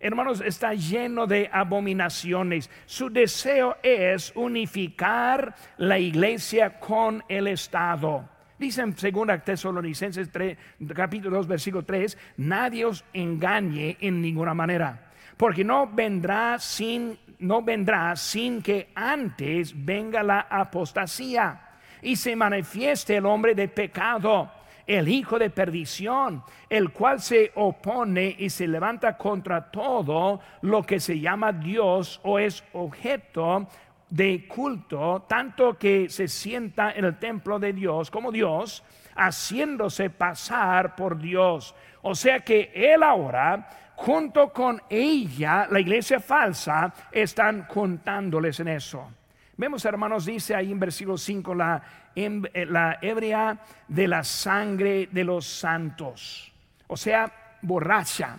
Hermanos, 0.00 0.40
está 0.40 0.74
lleno 0.74 1.26
de 1.26 1.48
abominaciones. 1.52 2.70
Su 2.86 3.10
deseo 3.10 3.76
es 3.82 4.32
unificar 4.36 5.54
la 5.76 5.98
iglesia 5.98 6.78
con 6.78 7.24
el 7.28 7.48
Estado. 7.48 8.28
Dice 8.58 8.82
en 8.82 8.94
2 8.94 9.44
Tesalonicenses 9.44 10.30
3, 10.30 10.58
capítulo 10.94 11.36
2, 11.36 11.46
versículo 11.46 11.84
3, 11.84 12.18
nadie 12.38 12.84
os 12.84 13.04
engañe 13.12 13.96
en 14.00 14.20
ninguna 14.20 14.52
manera, 14.52 15.10
porque 15.36 15.64
no 15.64 15.86
vendrá 15.86 16.58
sin 16.58 17.18
no 17.40 17.62
vendrá 17.62 18.16
sin 18.16 18.60
que 18.60 18.90
antes 18.96 19.72
venga 19.72 20.24
la 20.24 20.40
apostasía 20.50 21.60
y 22.02 22.16
se 22.16 22.34
manifieste 22.34 23.16
el 23.16 23.26
hombre 23.26 23.54
de 23.54 23.68
pecado 23.68 24.50
el 24.88 25.06
hijo 25.06 25.38
de 25.38 25.50
perdición, 25.50 26.42
el 26.68 26.90
cual 26.90 27.20
se 27.20 27.52
opone 27.56 28.34
y 28.38 28.48
se 28.48 28.66
levanta 28.66 29.18
contra 29.18 29.70
todo 29.70 30.40
lo 30.62 30.82
que 30.82 30.98
se 30.98 31.20
llama 31.20 31.52
Dios 31.52 32.18
o 32.24 32.38
es 32.38 32.64
objeto 32.72 33.68
de 34.10 34.46
culto, 34.46 35.26
tanto 35.28 35.76
que 35.76 36.08
se 36.08 36.28
sienta 36.28 36.92
en 36.92 37.04
el 37.04 37.18
templo 37.18 37.58
de 37.58 37.72
Dios 37.72 38.10
como 38.10 38.32
Dios, 38.32 38.82
haciéndose 39.16 40.10
pasar 40.10 40.96
por 40.96 41.18
Dios. 41.18 41.74
O 42.02 42.14
sea 42.14 42.40
que 42.40 42.70
él 42.74 43.02
ahora, 43.02 43.68
junto 43.96 44.52
con 44.52 44.80
ella, 44.88 45.66
la 45.70 45.80
iglesia 45.80 46.20
falsa, 46.20 46.92
están 47.12 47.64
contándoles 47.64 48.60
en 48.60 48.68
eso. 48.68 49.10
Vemos, 49.56 49.84
hermanos, 49.84 50.24
dice 50.24 50.54
ahí 50.54 50.70
en 50.70 50.78
versículo 50.78 51.18
5, 51.18 51.54
la, 51.54 51.82
eh, 52.14 52.66
la 52.66 52.98
hebrea 53.02 53.58
de 53.88 54.06
la 54.06 54.22
sangre 54.22 55.08
de 55.10 55.24
los 55.24 55.46
santos. 55.46 56.52
O 56.86 56.96
sea, 56.96 57.58
borracha 57.62 58.38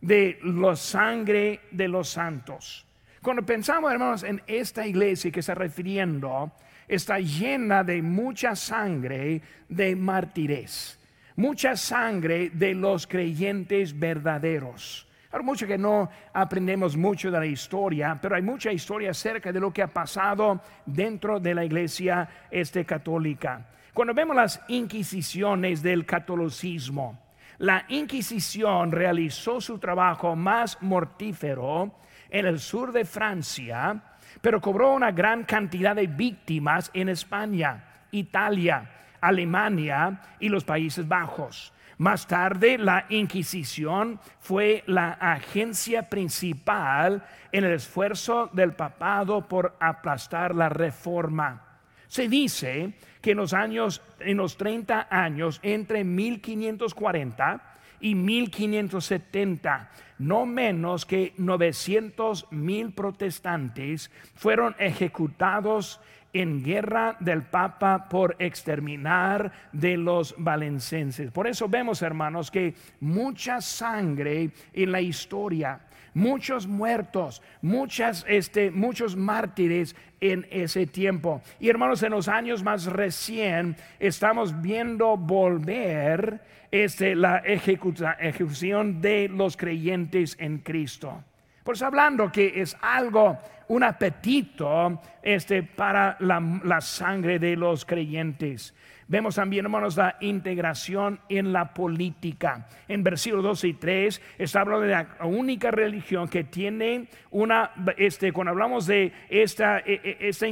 de 0.00 0.40
la 0.42 0.74
sangre 0.74 1.60
de 1.70 1.88
los 1.88 2.08
santos. 2.08 2.86
Cuando 3.22 3.44
pensamos, 3.44 3.92
hermanos, 3.92 4.22
en 4.22 4.40
esta 4.46 4.86
iglesia 4.86 5.30
que 5.30 5.40
está 5.40 5.54
refiriendo, 5.54 6.50
está 6.88 7.18
llena 7.18 7.84
de 7.84 8.00
mucha 8.00 8.56
sangre 8.56 9.42
de 9.68 9.94
mártires, 9.94 10.98
mucha 11.36 11.76
sangre 11.76 12.48
de 12.48 12.74
los 12.74 13.06
creyentes 13.06 13.98
verdaderos. 13.98 15.06
Hay 15.32 15.42
mucho 15.42 15.66
que 15.66 15.76
no 15.76 16.08
aprendemos 16.32 16.96
mucho 16.96 17.30
de 17.30 17.38
la 17.38 17.44
historia, 17.44 18.18
pero 18.22 18.36
hay 18.36 18.42
mucha 18.42 18.72
historia 18.72 19.10
acerca 19.10 19.52
de 19.52 19.60
lo 19.60 19.70
que 19.70 19.82
ha 19.82 19.92
pasado 19.92 20.62
dentro 20.86 21.38
de 21.38 21.54
la 21.54 21.64
iglesia 21.64 22.26
este 22.50 22.86
católica. 22.86 23.66
Cuando 23.92 24.14
vemos 24.14 24.34
las 24.34 24.62
inquisiciones 24.68 25.82
del 25.82 26.06
catolicismo, 26.06 27.18
la 27.58 27.84
Inquisición 27.88 28.90
realizó 28.90 29.60
su 29.60 29.78
trabajo 29.78 30.34
más 30.34 30.78
mortífero 30.80 31.92
en 32.30 32.46
el 32.46 32.60
sur 32.60 32.92
de 32.92 33.04
Francia, 33.04 34.00
pero 34.40 34.60
cobró 34.60 34.92
una 34.94 35.10
gran 35.10 35.44
cantidad 35.44 35.96
de 35.96 36.06
víctimas 36.06 36.90
en 36.94 37.08
España, 37.08 37.84
Italia, 38.12 38.88
Alemania 39.20 40.20
y 40.38 40.48
los 40.48 40.64
Países 40.64 41.06
Bajos. 41.06 41.72
Más 41.98 42.26
tarde, 42.26 42.78
la 42.78 43.04
Inquisición 43.10 44.18
fue 44.38 44.82
la 44.86 45.12
agencia 45.12 46.08
principal 46.08 47.22
en 47.52 47.64
el 47.64 47.72
esfuerzo 47.72 48.48
del 48.54 48.72
papado 48.72 49.46
por 49.46 49.76
aplastar 49.78 50.54
la 50.54 50.70
reforma. 50.70 51.66
Se 52.08 52.26
dice 52.26 52.94
que 53.20 53.32
en 53.32 53.36
los 53.36 53.52
años, 53.52 54.00
en 54.18 54.38
los 54.38 54.56
30 54.56 55.08
años, 55.10 55.60
entre 55.62 56.02
1540 56.02 57.69
y 58.00 58.14
1570, 58.14 59.90
no 60.18 60.46
menos 60.46 61.06
que 61.06 61.34
900 61.36 62.46
mil 62.50 62.92
protestantes 62.92 64.10
fueron 64.34 64.74
ejecutados 64.78 66.00
en 66.32 66.62
guerra 66.62 67.16
del 67.20 67.42
Papa 67.42 68.08
por 68.08 68.36
exterminar 68.38 69.52
de 69.72 69.96
los 69.96 70.34
valencenses. 70.38 71.30
Por 71.30 71.46
eso 71.46 71.68
vemos, 71.68 72.02
hermanos, 72.02 72.50
que 72.50 72.74
mucha 73.00 73.60
sangre 73.60 74.50
en 74.72 74.92
la 74.92 75.00
historia, 75.00 75.80
muchos 76.14 76.66
muertos, 76.66 77.42
muchas, 77.62 78.24
este, 78.28 78.70
muchos 78.70 79.16
mártires 79.16 79.96
en 80.20 80.46
ese 80.50 80.86
tiempo. 80.86 81.42
Y 81.58 81.68
hermanos, 81.68 82.02
en 82.02 82.12
los 82.12 82.28
años 82.28 82.62
más 82.62 82.86
recién 82.86 83.76
estamos 83.98 84.60
viendo 84.60 85.16
volver 85.16 86.40
este, 86.70 87.14
la 87.14 87.38
ejecución 87.38 89.00
de 89.00 89.28
los 89.28 89.56
creyentes 89.56 90.36
en 90.38 90.58
Cristo. 90.58 91.24
Pues 91.64 91.82
hablando 91.82 92.32
que 92.32 92.60
es 92.60 92.76
algo, 92.80 93.38
un 93.68 93.82
apetito 93.82 95.00
este, 95.22 95.62
para 95.62 96.16
la, 96.20 96.60
la 96.64 96.80
sangre 96.80 97.38
de 97.38 97.56
los 97.56 97.84
creyentes. 97.84 98.74
Vemos 99.10 99.34
también, 99.34 99.64
hermanos, 99.64 99.96
la 99.96 100.18
integración 100.20 101.18
en 101.28 101.52
la 101.52 101.74
política. 101.74 102.68
En 102.86 103.02
versículos 103.02 103.42
2 103.42 103.64
y 103.64 103.74
3 103.74 104.22
está 104.38 104.60
hablando 104.60 104.86
de 104.86 104.92
la 104.92 105.16
única 105.24 105.72
religión 105.72 106.28
que 106.28 106.44
tiene 106.44 107.08
una, 107.32 107.72
este, 107.96 108.32
cuando 108.32 108.52
hablamos 108.52 108.86
de 108.86 109.12
esta, 109.28 109.80
e, 109.80 110.00
e, 110.04 110.28
esta 110.28 110.46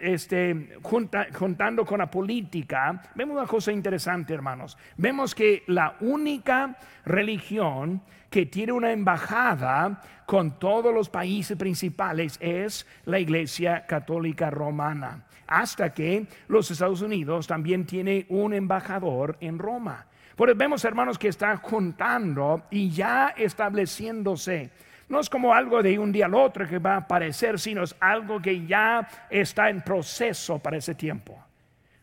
este, 0.00 0.78
juntando 0.82 1.84
con 1.84 1.98
la 1.98 2.10
política, 2.10 3.02
vemos 3.14 3.36
una 3.36 3.46
cosa 3.46 3.70
interesante, 3.70 4.32
hermanos. 4.32 4.78
Vemos 4.96 5.34
que 5.34 5.62
la 5.66 5.96
única 6.00 6.78
religión 7.04 8.00
que 8.30 8.46
tiene 8.46 8.72
una 8.72 8.92
embajada 8.92 10.00
con 10.24 10.58
todos 10.58 10.94
los 10.94 11.10
países 11.10 11.56
principales 11.56 12.38
es 12.40 12.86
la 13.04 13.18
Iglesia 13.18 13.84
Católica 13.86 14.48
Romana 14.48 15.26
hasta 15.50 15.92
que 15.92 16.26
los 16.46 16.70
Estados 16.70 17.02
Unidos 17.02 17.46
también 17.46 17.84
tiene 17.84 18.24
un 18.28 18.54
embajador 18.54 19.36
en 19.40 19.58
Roma. 19.58 20.06
Por 20.36 20.54
vemos, 20.56 20.84
hermanos, 20.84 21.18
que 21.18 21.28
está 21.28 21.56
juntando 21.56 22.62
y 22.70 22.88
ya 22.90 23.34
estableciéndose. 23.36 24.70
No 25.08 25.18
es 25.18 25.28
como 25.28 25.52
algo 25.52 25.82
de 25.82 25.98
un 25.98 26.12
día 26.12 26.26
al 26.26 26.34
otro 26.34 26.66
que 26.68 26.78
va 26.78 26.94
a 26.94 26.98
aparecer, 26.98 27.58
sino 27.58 27.82
es 27.82 27.94
algo 27.98 28.40
que 28.40 28.64
ya 28.64 29.06
está 29.28 29.68
en 29.68 29.82
proceso 29.82 30.60
para 30.60 30.76
ese 30.76 30.94
tiempo. 30.94 31.44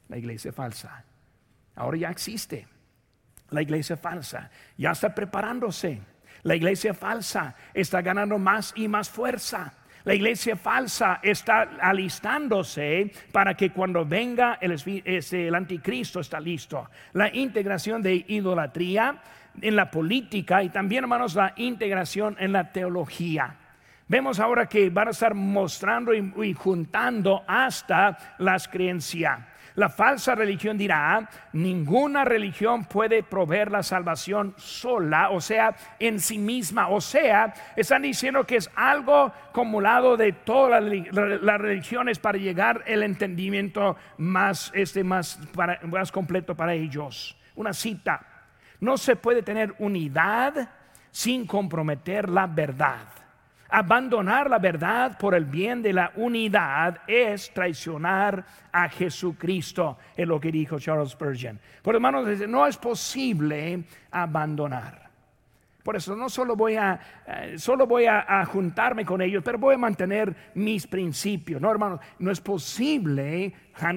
La 0.10 0.18
iglesia 0.18 0.52
falsa. 0.52 1.04
Ahora 1.76 1.98
ya 1.98 2.10
existe. 2.10 2.68
La 3.52 3.62
iglesia 3.62 3.96
falsa 3.96 4.52
ya 4.78 4.92
está 4.92 5.16
preparándose. 5.16 6.02
La 6.44 6.56
iglesia 6.56 6.94
falsa 6.94 7.56
está 7.74 8.02
ganando 8.02 8.38
más 8.38 8.74
y 8.76 8.88
más 8.88 9.10
fuerza. 9.10 9.74
La 10.08 10.16
iglesia 10.16 10.56
falsa 10.56 11.20
está 11.22 11.64
alistándose 11.82 13.12
para 13.34 13.56
que 13.56 13.72
cuando 13.72 14.06
venga 14.06 14.58
el, 14.62 15.54
anticristo 15.54 16.22
está 16.22 16.40
listo. 16.40 16.90
La 17.12 17.34
integración 17.36 18.02
de 18.02 18.24
idolatría 18.30 19.22
en 19.62 19.76
la 19.76 19.92
política 19.92 20.64
y 20.64 20.70
también, 20.70 21.04
hermanos, 21.04 21.36
la 21.36 21.52
integración 21.58 22.38
en 22.40 22.54
la 22.54 22.72
teología. 22.72 23.54
Vemos 24.08 24.40
ahora 24.40 24.68
que 24.68 24.90
van 24.90 25.10
a 25.10 25.12
estar 25.12 25.34
mostrando 25.34 26.14
y, 26.14 26.54
juntando 26.54 27.44
hasta 27.46 28.36
las 28.38 28.70
creencias. 28.70 29.40
La 29.78 29.90
falsa 29.90 30.34
religión 30.34 30.76
dirá, 30.76 31.30
ninguna 31.54 32.26
religión 32.26 32.86
puede 32.86 33.22
proveer 33.22 33.70
la 33.70 33.84
salvación 33.84 34.56
sola, 34.58 35.30
o 35.30 35.40
sea, 35.40 35.76
en 36.00 36.20
sí 36.20 36.40
misma. 36.40 36.88
O 36.88 37.00
sea, 37.00 37.54
están 37.76 38.02
diciendo 38.02 38.44
que 38.44 38.56
es 38.56 38.72
algo 38.74 39.32
acumulado 39.50 40.18
de 40.18 40.32
todas 40.34 40.82
las 40.82 41.62
religiones 41.62 42.18
para 42.18 42.40
llegar 42.40 42.84
el 42.88 43.04
entendimiento 43.04 43.96
más, 44.18 44.72
este, 44.74 45.04
más, 45.04 45.40
más 45.84 46.12
completo 46.12 46.56
para 46.56 46.74
ellos. 46.74 47.38
Una 47.54 47.72
cita. 47.72 48.26
No 48.80 48.98
se 48.98 49.16
puede 49.16 49.44
tener 49.44 49.76
unidad 49.78 50.72
sin 51.12 51.46
comprometer 51.46 52.30
la 52.30 52.48
verdad. 52.48 53.27
Abandonar 53.70 54.50
la 54.50 54.60
verdad 54.60 55.18
por 55.18 55.36
el 55.36 55.46
bien 55.46 55.82
de 55.82 55.94
la 55.94 56.12
unidad 56.16 57.00
es 57.08 57.54
traicionar 57.54 58.46
a 58.72 58.88
Jesucristo, 58.88 59.98
es 60.16 60.28
lo 60.28 60.40
que 60.40 60.52
dijo 60.52 60.80
Charles 60.80 61.10
Spurgeon. 61.10 61.60
Por 61.82 61.96
hermanos, 61.96 62.28
no 62.48 62.66
es 62.66 62.78
posible 62.78 63.84
abandonar. 64.12 65.08
Por 65.88 65.96
eso 65.96 66.18
no 66.18 66.28
solo 66.28 66.58
voy 66.58 66.76
a, 66.76 67.00
eh, 67.26 67.58
solo 67.58 67.88
voy 67.88 68.08
a, 68.08 68.44
juntarme 68.46 69.06
con 69.06 69.22
ellos, 69.22 69.42
pero 69.42 69.58
voy 69.58 69.76
a 69.76 69.78
mantener 69.78 70.36
mis 70.54 70.86
principios. 70.86 71.62
No, 71.62 71.72
hermanos, 71.72 72.02
no 72.20 72.30
es 72.30 72.42
posible 72.42 73.54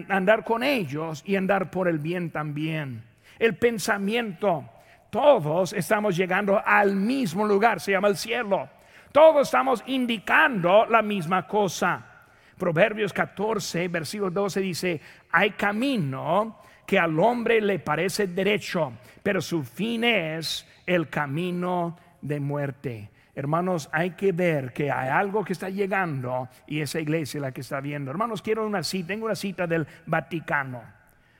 andar 0.09 0.45
con 0.45 0.63
ellos 0.63 1.25
y 1.27 1.35
andar 1.35 1.69
por 1.69 1.89
el 1.89 1.99
bien 1.99 2.31
también. 2.31 3.03
El 3.41 3.57
pensamiento, 3.57 4.67
todos 5.11 5.73
estamos 5.73 6.17
llegando 6.17 6.63
al 6.65 6.95
mismo 6.95 7.45
lugar, 7.45 7.81
se 7.81 7.91
llama 7.91 8.07
el 8.07 8.17
cielo. 8.17 8.69
Todos 9.13 9.49
estamos 9.49 9.83
indicando 9.87 10.87
la 10.87 11.03
misma 11.03 11.47
cosa. 11.49 12.07
Proverbios 12.57 13.13
14, 13.13 13.89
versículo 13.89 14.31
12 14.31 14.61
dice, 14.61 15.01
hay 15.33 15.51
camino 15.51 16.59
que 16.87 16.99
al 16.99 17.19
hombre 17.19 17.61
le 17.61 17.81
parece 17.81 18.29
derecho, 18.29 18.93
pero 19.23 19.41
su 19.41 19.65
fin 19.65 20.05
es 20.05 20.67
el 20.87 21.09
camino 21.09 21.97
de 22.21 22.39
muerte. 22.39 23.11
Hermanos, 23.35 23.89
hay 23.93 24.11
que 24.11 24.31
ver 24.31 24.73
que 24.73 24.93
hay 24.93 25.09
algo 25.09 25.45
que 25.45 25.55
está 25.55 25.71
llegando 25.71 26.49
y 26.67 26.81
esa 26.81 27.01
iglesia 27.01 27.39
es 27.39 27.43
la 27.43 27.53
que 27.53 27.63
está 27.63 27.81
viendo. 27.81 28.11
Hermanos, 28.11 28.43
quiero 28.43 28.67
una 28.67 28.83
cita, 28.83 29.09
tengo 29.09 29.27
una 29.27 29.35
cita 29.35 29.67
del 29.67 29.87
Vaticano. 30.07 30.83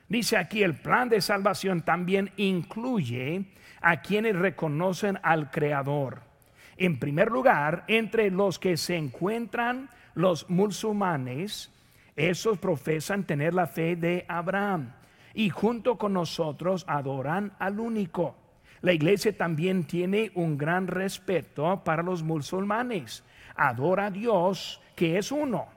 Dice 0.09 0.35
aquí, 0.35 0.61
el 0.61 0.75
plan 0.75 1.07
de 1.07 1.21
salvación 1.21 1.83
también 1.83 2.31
incluye 2.35 3.45
a 3.79 4.01
quienes 4.01 4.35
reconocen 4.35 5.19
al 5.23 5.51
Creador. 5.51 6.30
En 6.77 6.99
primer 6.99 7.31
lugar, 7.31 7.83
entre 7.87 8.31
los 8.31 8.59
que 8.59 8.77
se 8.77 8.95
encuentran 8.95 9.89
los 10.13 10.49
musulmanes, 10.49 11.71
esos 12.15 12.57
profesan 12.57 13.23
tener 13.23 13.53
la 13.53 13.67
fe 13.67 13.95
de 13.95 14.25
Abraham 14.27 14.93
y 15.33 15.49
junto 15.49 15.97
con 15.97 16.13
nosotros 16.13 16.85
adoran 16.87 17.53
al 17.59 17.79
único. 17.79 18.35
La 18.81 18.93
iglesia 18.93 19.35
también 19.35 19.83
tiene 19.85 20.31
un 20.35 20.57
gran 20.57 20.87
respeto 20.87 21.83
para 21.83 22.03
los 22.03 22.23
musulmanes. 22.23 23.23
Adora 23.55 24.07
a 24.07 24.11
Dios 24.11 24.81
que 24.95 25.17
es 25.17 25.31
uno. 25.31 25.67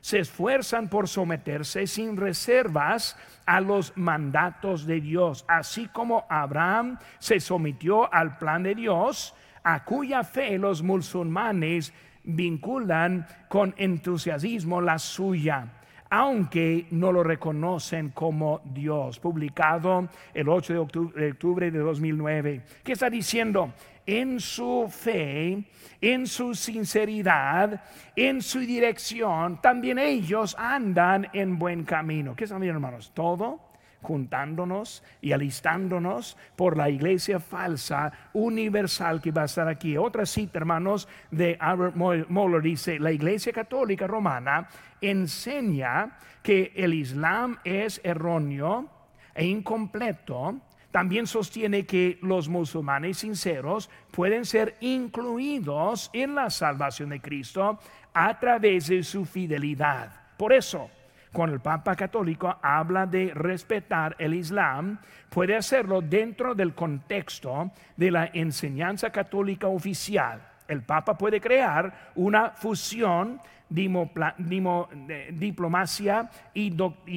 Se 0.00 0.18
esfuerzan 0.18 0.88
por 0.88 1.08
someterse 1.08 1.86
sin 1.86 2.16
reservas 2.16 3.16
a 3.46 3.60
los 3.60 3.96
mandatos 3.96 4.86
de 4.86 5.00
Dios, 5.00 5.44
así 5.46 5.86
como 5.88 6.26
Abraham 6.28 6.98
se 7.20 7.38
sometió 7.38 8.12
al 8.12 8.36
plan 8.38 8.64
de 8.64 8.74
Dios, 8.74 9.34
a 9.64 9.84
cuya 9.84 10.24
fe 10.24 10.58
los 10.58 10.82
musulmanes 10.82 11.92
vinculan 12.24 13.26
con 13.48 13.74
entusiasmo 13.76 14.80
la 14.80 14.98
suya 14.98 15.78
aunque 16.14 16.88
no 16.90 17.10
lo 17.10 17.22
reconocen 17.22 18.10
como 18.10 18.60
Dios. 18.66 19.18
Publicado 19.18 20.10
el 20.34 20.46
8 20.46 20.86
de 21.14 21.30
octubre 21.30 21.70
de 21.70 21.78
2009. 21.78 22.60
¿Qué 22.84 22.92
está 22.92 23.08
diciendo? 23.08 23.72
En 24.04 24.38
su 24.38 24.88
fe, 24.90 25.64
en 26.02 26.26
su 26.26 26.54
sinceridad, 26.54 27.82
en 28.14 28.42
su 28.42 28.58
dirección, 28.58 29.62
también 29.62 29.98
ellos 29.98 30.54
andan 30.58 31.28
en 31.32 31.58
buen 31.58 31.84
camino. 31.84 32.36
¿Qué 32.36 32.44
están 32.44 32.60
viendo, 32.60 32.76
hermanos? 32.76 33.10
Todo 33.14 33.71
juntándonos 34.02 35.02
y 35.20 35.32
alistándonos 35.32 36.36
por 36.56 36.76
la 36.76 36.90
iglesia 36.90 37.40
falsa 37.40 38.12
universal 38.34 39.22
que 39.22 39.30
va 39.30 39.42
a 39.42 39.46
estar 39.46 39.68
aquí. 39.68 39.96
Otra 39.96 40.26
cita, 40.26 40.58
hermanos, 40.58 41.08
de 41.30 41.56
Albert 41.58 41.96
Moller 41.96 42.60
dice, 42.60 42.98
la 42.98 43.12
iglesia 43.12 43.52
católica 43.52 44.06
romana 44.06 44.68
enseña 45.00 46.18
que 46.42 46.72
el 46.74 46.92
Islam 46.94 47.58
es 47.64 48.00
erróneo 48.04 48.90
e 49.34 49.46
incompleto. 49.46 50.60
También 50.90 51.26
sostiene 51.26 51.86
que 51.86 52.18
los 52.20 52.48
musulmanes 52.48 53.18
sinceros 53.18 53.88
pueden 54.10 54.44
ser 54.44 54.76
incluidos 54.80 56.10
en 56.12 56.34
la 56.34 56.50
salvación 56.50 57.08
de 57.08 57.20
Cristo 57.20 57.78
a 58.12 58.38
través 58.38 58.88
de 58.88 59.02
su 59.02 59.24
fidelidad. 59.24 60.12
Por 60.36 60.52
eso, 60.52 60.90
cuando 61.32 61.54
el 61.54 61.60
Papa 61.60 61.96
Católico 61.96 62.54
habla 62.60 63.06
de 63.06 63.32
respetar 63.34 64.14
el 64.18 64.34
Islam, 64.34 64.98
puede 65.30 65.56
hacerlo 65.56 66.02
dentro 66.02 66.54
del 66.54 66.74
contexto 66.74 67.70
de 67.96 68.10
la 68.10 68.30
enseñanza 68.34 69.10
católica 69.10 69.66
oficial. 69.66 70.42
El 70.68 70.82
Papa 70.82 71.16
puede 71.16 71.40
crear 71.40 72.10
una 72.14 72.50
fusión 72.50 73.40
de 73.68 75.28
diplomacia 75.32 76.30
y, 76.52 76.70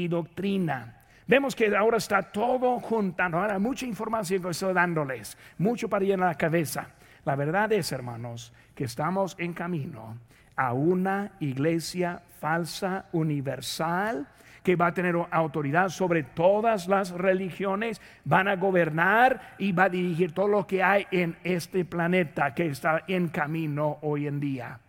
doctrina. 0.08 1.02
Vemos 1.28 1.56
que 1.56 1.76
ahora 1.76 1.98
está 1.98 2.22
todo 2.22 2.80
juntando, 2.80 3.40
ahora 3.40 3.60
mucha 3.60 3.86
información 3.86 4.42
que 4.42 4.50
estoy 4.50 4.74
dándoles, 4.74 5.38
mucho 5.58 5.90
para 5.90 6.06
llenar 6.06 6.30
la 6.30 6.36
cabeza. 6.36 6.88
La 7.26 7.36
verdad 7.36 7.72
es, 7.74 7.92
hermanos, 7.92 8.54
que 8.76 8.84
estamos 8.84 9.36
en 9.40 9.54
camino 9.54 10.18
a 10.56 10.74
una 10.74 11.32
iglesia 11.40 12.22
falsa 12.40 13.06
universal 13.12 14.28
que 14.66 14.76
va 14.76 14.88
a 14.88 14.94
tener 14.94 15.16
autoridad 15.30 15.90
sobre 15.90 16.24
todas 16.24 16.88
las 16.88 17.12
religiones, 17.12 18.02
van 18.24 18.48
a 18.48 18.56
gobernar 18.56 19.56
y 19.60 19.72
va 19.72 19.84
a 19.84 19.90
dirigir 19.90 20.32
todo 20.32 20.48
lo 20.48 20.66
que 20.66 20.82
hay 20.82 21.06
en 21.12 21.38
este 21.44 21.86
planeta 21.86 22.56
que 22.56 22.66
está 22.66 23.04
en 23.08 23.28
camino 23.30 24.00
hoy 24.02 24.26
en 24.26 24.40
día. 24.40 24.80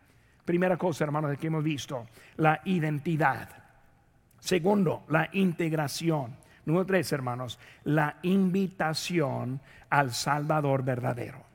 Primera 0.47 0.79
cosa, 0.79 1.05
hermanos, 1.05 1.37
que 1.37 1.49
hemos 1.49 1.63
visto, 1.63 2.07
la 2.37 2.63
identidad. 2.65 3.49
Segundo, 4.39 5.05
la 5.09 5.29
integración. 5.33 6.37
Número 6.65 6.87
tres, 6.87 7.13
hermanos, 7.13 7.59
la 7.85 8.17
invitación 8.23 9.61
al 9.91 10.13
Salvador 10.13 10.85
verdadero. 10.85 11.46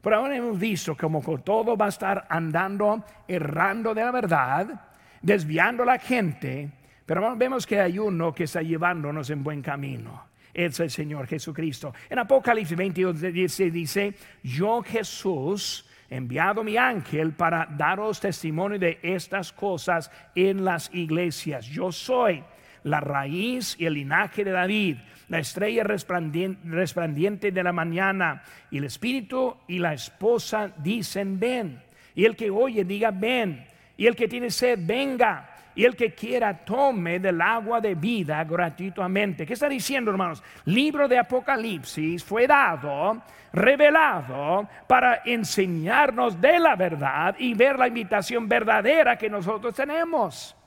Por 0.00 0.14
ahora 0.14 0.36
hemos 0.36 0.58
visto 0.58 0.96
como 0.96 1.20
todo 1.40 1.76
va 1.76 1.86
a 1.86 1.88
estar 1.88 2.26
andando, 2.28 3.04
errando 3.26 3.94
de 3.94 4.04
la 4.04 4.10
verdad, 4.10 4.80
desviando 5.20 5.82
a 5.82 5.86
la 5.86 5.98
gente, 5.98 6.70
pero 7.04 7.34
vemos 7.36 7.66
que 7.66 7.80
hay 7.80 7.98
uno 7.98 8.32
que 8.32 8.44
está 8.44 8.62
llevándonos 8.62 9.30
en 9.30 9.42
buen 9.42 9.62
camino. 9.62 10.28
Es 10.54 10.78
el 10.80 10.90
Señor 10.90 11.26
Jesucristo. 11.26 11.94
En 12.08 12.18
Apocalipsis 12.18 12.76
22 12.76 13.20
dice, 13.20 13.70
dice, 13.70 14.14
yo 14.42 14.82
Jesús 14.82 15.88
enviado 16.10 16.64
mi 16.64 16.76
ángel 16.76 17.32
para 17.32 17.66
daros 17.66 18.20
testimonio 18.20 18.78
de 18.78 18.98
estas 19.02 19.52
cosas 19.52 20.10
en 20.34 20.64
las 20.64 20.92
iglesias. 20.94 21.66
Yo 21.66 21.92
soy 21.92 22.42
la 22.84 23.00
raíz 23.00 23.76
y 23.78 23.86
el 23.86 23.94
linaje 23.94 24.44
de 24.44 24.52
David, 24.52 24.96
la 25.28 25.38
estrella 25.38 25.84
resplandiente 25.84 27.50
de 27.52 27.62
la 27.62 27.72
mañana. 27.72 28.42
Y 28.70 28.78
el 28.78 28.84
espíritu 28.84 29.56
y 29.66 29.78
la 29.78 29.94
esposa 29.94 30.72
dicen, 30.76 31.38
ven. 31.38 31.82
Y 32.14 32.24
el 32.24 32.36
que 32.36 32.50
oye, 32.50 32.84
diga, 32.84 33.10
ven. 33.10 33.66
Y 33.96 34.06
el 34.06 34.16
que 34.16 34.28
tiene 34.28 34.50
sed, 34.50 34.78
venga 34.82 35.54
y 35.78 35.84
el 35.84 35.94
que 35.94 36.12
quiera 36.12 36.52
tome 36.64 37.20
del 37.20 37.40
agua 37.40 37.80
de 37.80 37.94
vida 37.94 38.42
gratuitamente. 38.42 39.46
¿Qué 39.46 39.52
está 39.52 39.68
diciendo, 39.68 40.10
hermanos? 40.10 40.42
Libro 40.64 41.06
de 41.06 41.16
Apocalipsis 41.16 42.24
fue 42.24 42.48
dado, 42.48 43.22
revelado, 43.52 44.68
para 44.88 45.22
enseñarnos 45.24 46.40
de 46.40 46.58
la 46.58 46.74
verdad 46.74 47.36
y 47.38 47.54
ver 47.54 47.78
la 47.78 47.86
invitación 47.86 48.48
verdadera 48.48 49.16
que 49.16 49.30
nosotros 49.30 49.72
tenemos. 49.72 50.57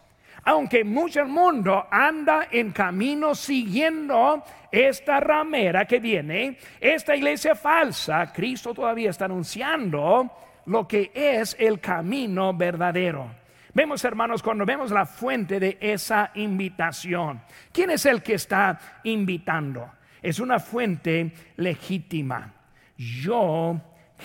Aunque 0.43 0.83
mucho 0.83 1.25
mundo 1.25 1.87
anda 1.91 2.47
en 2.51 2.71
camino 2.71 3.35
siguiendo 3.35 4.43
esta 4.71 5.19
ramera 5.19 5.85
que 5.85 5.99
viene, 5.99 6.57
esta 6.79 7.15
iglesia 7.15 7.53
falsa, 7.55 8.31
Cristo 8.33 8.73
todavía 8.73 9.11
está 9.11 9.25
anunciando 9.25 10.31
lo 10.65 10.87
que 10.87 11.11
es 11.13 11.55
el 11.59 11.79
camino 11.79 12.53
verdadero. 12.53 13.41
Vemos, 13.73 14.03
hermanos, 14.03 14.43
cuando 14.43 14.65
vemos 14.65 14.91
la 14.91 15.05
fuente 15.05 15.59
de 15.59 15.77
esa 15.79 16.31
invitación, 16.35 17.41
¿quién 17.71 17.91
es 17.91 18.05
el 18.05 18.21
que 18.21 18.33
está 18.33 18.99
invitando? 19.03 19.89
Es 20.21 20.39
una 20.39 20.59
fuente 20.59 21.31
legítima. 21.57 22.53
Yo, 22.97 23.79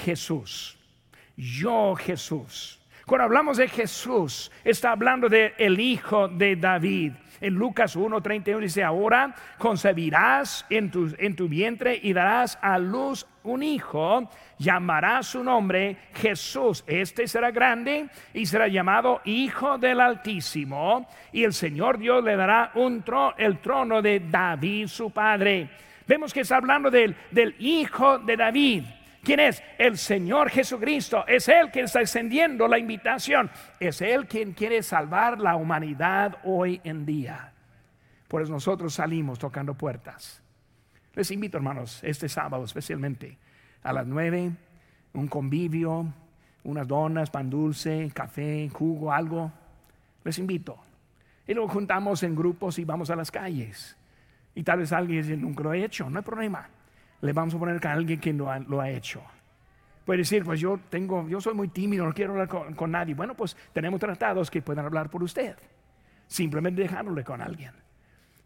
Jesús. 0.05 0.79
Yo, 1.37 1.95
Jesús. 1.95 2.81
Cuando 3.07 3.23
hablamos 3.23 3.57
de 3.59 3.69
Jesús, 3.69 4.51
está 4.64 4.90
hablando 4.90 5.29
de 5.29 5.55
el 5.59 5.79
hijo 5.79 6.27
de 6.27 6.57
David. 6.57 7.12
En 7.40 7.55
Lucas 7.55 7.97
1:31 7.97 8.59
dice, 8.59 8.83
ahora 8.83 9.33
concebirás 9.59 10.66
en 10.71 10.90
tu, 10.90 11.14
en 11.16 11.37
tu 11.37 11.47
vientre 11.47 12.01
y 12.03 12.12
darás 12.12 12.59
a 12.61 12.81
luz 12.81 13.25
un 13.45 13.62
hijo, 13.62 14.29
llamará 14.59 15.23
su 15.23 15.45
nombre 15.45 15.97
Jesús. 16.14 16.83
Este 16.85 17.29
será 17.29 17.53
grande 17.53 18.09
y 18.35 18.45
será 18.45 18.66
llamado 18.66 19.21
Hijo 19.25 19.79
del 19.79 20.01
Altísimo. 20.01 21.09
Y 21.31 21.45
el 21.45 21.53
Señor 21.53 21.99
Dios 21.99 22.25
le 22.25 22.35
dará 22.35 22.73
un 22.75 23.05
el 23.37 23.59
trono 23.59 24.03
de 24.03 24.19
David, 24.19 24.88
su 24.88 25.12
padre. 25.12 25.71
Vemos 26.09 26.35
que 26.35 26.40
está 26.40 26.57
hablando 26.57 26.90
del, 26.90 27.14
del 27.31 27.55
Hijo 27.61 28.18
de 28.18 28.37
David. 28.37 28.83
¿Quién 29.27 29.41
es? 29.41 29.61
El 29.77 29.99
Señor 29.99 30.51
Jesucristo. 30.51 31.27
Es 31.27 31.49
Él 31.49 31.72
quien 31.72 31.87
está 31.87 32.01
extendiendo 32.01 32.68
la 32.68 32.79
invitación. 32.79 33.51
Es 33.81 34.01
Él 34.01 34.29
quien 34.29 34.53
quiere 34.53 34.85
salvar 34.85 35.41
la 35.41 35.57
humanidad 35.57 36.39
hoy 36.45 36.81
en 36.85 37.05
día. 37.05 37.53
Por 38.29 38.43
eso 38.43 38.53
nosotros 38.53 38.95
salimos 38.95 39.41
tocando 39.41 39.74
puertas. 39.74 40.41
Les 41.14 41.29
invito, 41.33 41.57
hermanos, 41.57 41.99
este 42.05 42.29
sábado 42.29 42.62
especialmente, 42.62 43.37
a 43.83 43.93
las 43.93 44.07
nueve, 44.07 44.53
un 45.14 45.27
convivio, 45.27 46.07
unas 46.62 46.87
donas, 46.87 47.29
pan 47.29 47.51
dulce, 47.51 48.12
café, 48.14 48.70
jugo, 48.72 49.12
algo. 49.12 49.51
Les 50.22 50.39
invito. 50.39 50.79
Y 51.49 51.55
luego 51.55 51.68
juntamos 51.68 52.22
en 52.22 52.37
grupos 52.37 52.79
y 52.79 52.85
vamos 52.85 53.11
a 53.11 53.16
las 53.16 53.33
calles. 53.33 53.97
Y 54.55 54.62
tal 54.62 54.79
vez 54.79 54.93
alguien 54.93 55.22
dice, 55.22 55.37
nunca 55.37 55.64
lo 55.64 55.74
he 55.74 55.85
hecho, 55.85 56.09
no 56.09 56.20
hay 56.20 56.24
problema 56.24 56.68
le 57.21 57.33
vamos 57.33 57.55
a 57.55 57.59
poner 57.59 57.87
a 57.87 57.93
alguien 57.93 58.21
que 58.21 58.33
lo 58.33 58.51
ha, 58.51 58.59
lo 58.59 58.81
ha 58.81 58.91
hecho. 58.91 59.23
Puede 60.07 60.19
decir, 60.19 60.45
pues 60.45 60.61
yo 60.61 60.79
tengo, 60.89 61.29
yo 61.29 61.41
soy 61.41 61.53
muy 61.53 61.67
tímido, 61.67 62.07
no 62.07 62.14
quiero 62.14 62.33
hablar 62.33 62.49
con, 62.49 62.91
nadie. 62.93 63.14
Bueno, 63.14 63.35
pues 63.35 63.57
tenemos 63.73 63.99
tratados 63.99 64.53
que 64.53 64.62
puedan 64.62 64.87
hablar 64.87 65.11
por 65.11 65.21
usted. 65.25 65.57
Simplemente 66.29 66.83
dejándole 66.83 67.25
con 67.25 67.43
alguien. 67.43 67.73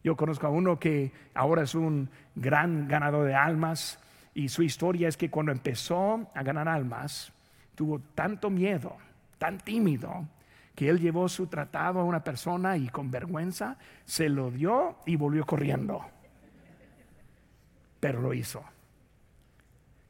Yo 0.02 0.16
conozco 0.16 0.46
a 0.46 0.50
uno 0.50 0.78
que 0.78 1.12
ahora 1.34 1.64
es 1.64 1.74
un 1.74 2.08
gran 2.34 2.88
ganador 2.88 3.26
de 3.26 3.34
almas 3.34 3.98
y 4.32 4.48
su 4.48 4.62
historia 4.62 5.08
es 5.08 5.18
que 5.18 5.28
cuando 5.28 5.52
empezó 5.52 6.30
a 6.34 6.42
ganar 6.42 6.66
almas, 6.66 7.30
tuvo 7.74 8.00
tanto 8.14 8.48
miedo, 8.48 8.96
tan 9.36 9.58
tímido, 9.58 10.26
que 10.74 10.88
él 10.88 10.98
llevó 10.98 11.28
su 11.28 11.46
tratado 11.48 12.00
a 12.00 12.04
una 12.04 12.24
persona 12.24 12.78
y 12.78 12.88
con 12.88 13.10
vergüenza 13.10 13.76
se 14.06 14.30
lo 14.30 14.50
dio 14.50 14.96
y 15.04 15.16
volvió 15.16 15.44
corriendo. 15.44 16.06
Pero 18.00 18.20
lo 18.20 18.34
hizo. 18.34 18.64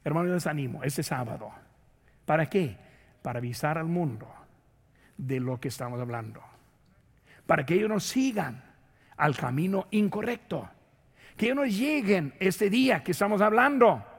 Hermano, 0.05 0.29
yo 0.29 0.35
les 0.35 0.47
animo 0.47 0.83
este 0.83 1.03
sábado. 1.03 1.51
¿Para 2.25 2.47
qué? 2.47 2.77
Para 3.23 3.39
avisar 3.39 3.77
al 3.77 3.87
mundo 3.87 4.33
de 5.17 5.41
lo 5.41 5.61
que 5.61 5.69
estamos 5.69 6.01
hablando. 6.01 6.41
Para 7.47 7.67
que 7.67 7.75
ellos 7.75 7.89
no 7.89 8.01
sigan 8.01 8.63
al 9.17 9.37
camino 9.37 9.89
incorrecto. 9.91 10.69
Que 11.37 11.47
ellos 11.47 11.57
no 11.57 11.67
lleguen 11.67 12.35
este 12.39 12.71
día 12.71 13.03
que 13.03 13.13
estamos 13.13 13.41
hablando 13.41 14.10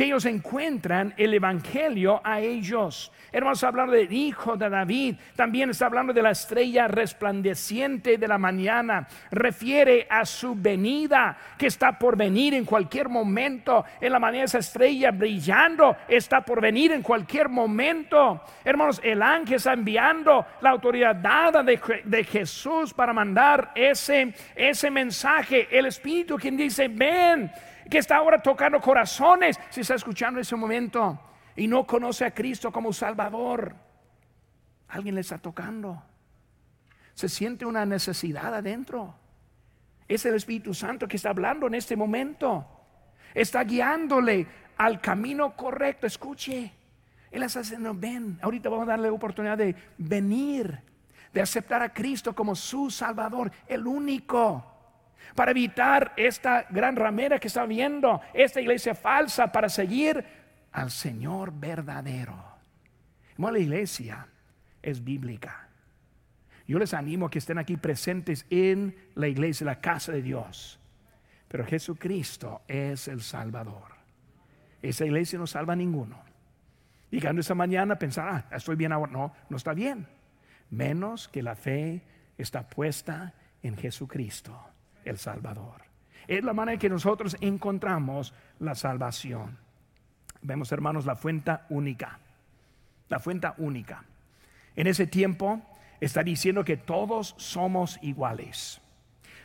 que 0.00 0.06
ellos 0.06 0.24
encuentran 0.24 1.12
el 1.18 1.34
Evangelio 1.34 2.22
a 2.24 2.40
ellos. 2.40 3.12
Hermanos, 3.30 3.62
hablando 3.62 3.92
del 3.92 4.10
Hijo 4.10 4.56
de 4.56 4.70
David, 4.70 5.16
también 5.36 5.68
está 5.68 5.84
hablando 5.84 6.14
de 6.14 6.22
la 6.22 6.30
estrella 6.30 6.88
resplandeciente 6.88 8.16
de 8.16 8.26
la 8.26 8.38
mañana. 8.38 9.06
Refiere 9.30 10.06
a 10.08 10.24
su 10.24 10.54
venida, 10.54 11.36
que 11.58 11.66
está 11.66 11.98
por 11.98 12.16
venir 12.16 12.54
en 12.54 12.64
cualquier 12.64 13.10
momento. 13.10 13.84
En 14.00 14.12
la 14.12 14.18
mañana 14.18 14.44
esa 14.44 14.60
estrella 14.60 15.10
brillando 15.10 15.94
está 16.08 16.40
por 16.40 16.62
venir 16.62 16.92
en 16.92 17.02
cualquier 17.02 17.50
momento. 17.50 18.40
Hermanos, 18.64 19.02
el 19.04 19.20
ángel 19.20 19.56
está 19.56 19.74
enviando 19.74 20.46
la 20.62 20.70
autoridad 20.70 21.14
dada 21.14 21.62
de, 21.62 21.78
de 22.04 22.24
Jesús 22.24 22.94
para 22.94 23.12
mandar 23.12 23.72
ese, 23.74 24.32
ese 24.56 24.90
mensaje. 24.90 25.68
El 25.70 25.84
Espíritu 25.84 26.38
quien 26.38 26.56
dice, 26.56 26.88
ven 26.88 27.52
que 27.90 27.98
está 27.98 28.16
ahora 28.16 28.40
tocando 28.40 28.80
corazones, 28.80 29.58
si 29.68 29.80
está 29.80 29.96
escuchando 29.96 30.38
en 30.38 30.42
ese 30.42 30.54
momento 30.54 31.18
y 31.56 31.66
no 31.66 31.84
conoce 31.86 32.24
a 32.24 32.32
Cristo 32.32 32.70
como 32.70 32.92
Salvador, 32.92 33.74
alguien 34.88 35.16
le 35.16 35.20
está 35.22 35.38
tocando. 35.38 36.00
Se 37.14 37.28
siente 37.28 37.66
una 37.66 37.84
necesidad 37.84 38.54
adentro. 38.54 39.14
Es 40.08 40.24
el 40.24 40.34
Espíritu 40.36 40.72
Santo 40.72 41.08
que 41.08 41.16
está 41.16 41.30
hablando 41.30 41.66
en 41.66 41.74
este 41.74 41.96
momento. 41.96 42.66
Está 43.34 43.64
guiándole 43.64 44.46
al 44.78 45.00
camino 45.00 45.56
correcto. 45.56 46.06
Escuche. 46.06 46.72
Él 47.30 47.42
está 47.42 47.60
diciendo, 47.60 47.92
ven, 47.94 48.38
ahorita 48.40 48.68
vamos 48.68 48.88
a 48.88 48.92
darle 48.92 49.08
la 49.08 49.14
oportunidad 49.14 49.58
de 49.58 49.74
venir, 49.98 50.80
de 51.32 51.40
aceptar 51.40 51.82
a 51.82 51.92
Cristo 51.92 52.34
como 52.34 52.54
su 52.54 52.90
Salvador, 52.90 53.52
el 53.68 53.86
único 53.86 54.69
para 55.34 55.50
evitar 55.50 56.12
esta 56.16 56.66
gran 56.70 56.96
ramera 56.96 57.38
que 57.38 57.48
está 57.48 57.66
viendo, 57.66 58.20
esta 58.32 58.60
iglesia 58.60 58.94
falsa, 58.94 59.50
para 59.50 59.68
seguir 59.68 60.24
al 60.72 60.90
Señor 60.90 61.52
verdadero. 61.52 62.42
la 63.36 63.58
iglesia 63.58 64.26
es 64.82 65.02
bíblica. 65.02 65.68
Yo 66.66 66.78
les 66.78 66.94
animo 66.94 67.26
a 67.26 67.30
que 67.30 67.38
estén 67.38 67.58
aquí 67.58 67.76
presentes 67.76 68.46
en 68.48 68.94
la 69.14 69.26
iglesia, 69.26 69.66
la 69.66 69.80
casa 69.80 70.12
de 70.12 70.22
Dios. 70.22 70.78
Pero 71.48 71.66
Jesucristo 71.66 72.62
es 72.68 73.08
el 73.08 73.22
Salvador. 73.22 73.90
Esa 74.80 75.04
iglesia 75.04 75.38
no 75.38 75.48
salva 75.48 75.72
a 75.72 75.76
ninguno. 75.76 76.22
Y 77.10 77.20
cuando 77.20 77.40
esta 77.40 77.56
mañana 77.56 77.98
pensar, 77.98 78.28
ah, 78.28 78.56
estoy 78.56 78.76
bien 78.76 78.92
ahora. 78.92 79.10
No, 79.10 79.32
no 79.48 79.56
está 79.56 79.74
bien. 79.74 80.06
Menos 80.70 81.26
que 81.26 81.42
la 81.42 81.56
fe 81.56 82.02
está 82.38 82.68
puesta 82.68 83.34
en 83.64 83.76
Jesucristo 83.76 84.69
el 85.04 85.18
Salvador. 85.18 85.82
Es 86.26 86.44
la 86.44 86.52
manera 86.52 86.74
en 86.74 86.78
que 86.78 86.88
nosotros 86.88 87.36
encontramos 87.40 88.34
la 88.58 88.74
salvación. 88.74 89.58
Vemos, 90.42 90.70
hermanos, 90.72 91.06
la 91.06 91.16
fuente 91.16 91.52
única. 91.68 92.18
La 93.08 93.18
fuente 93.18 93.48
única. 93.58 94.04
En 94.76 94.86
ese 94.86 95.06
tiempo 95.06 95.60
está 96.00 96.22
diciendo 96.22 96.64
que 96.64 96.76
todos 96.76 97.34
somos 97.36 97.98
iguales. 98.02 98.80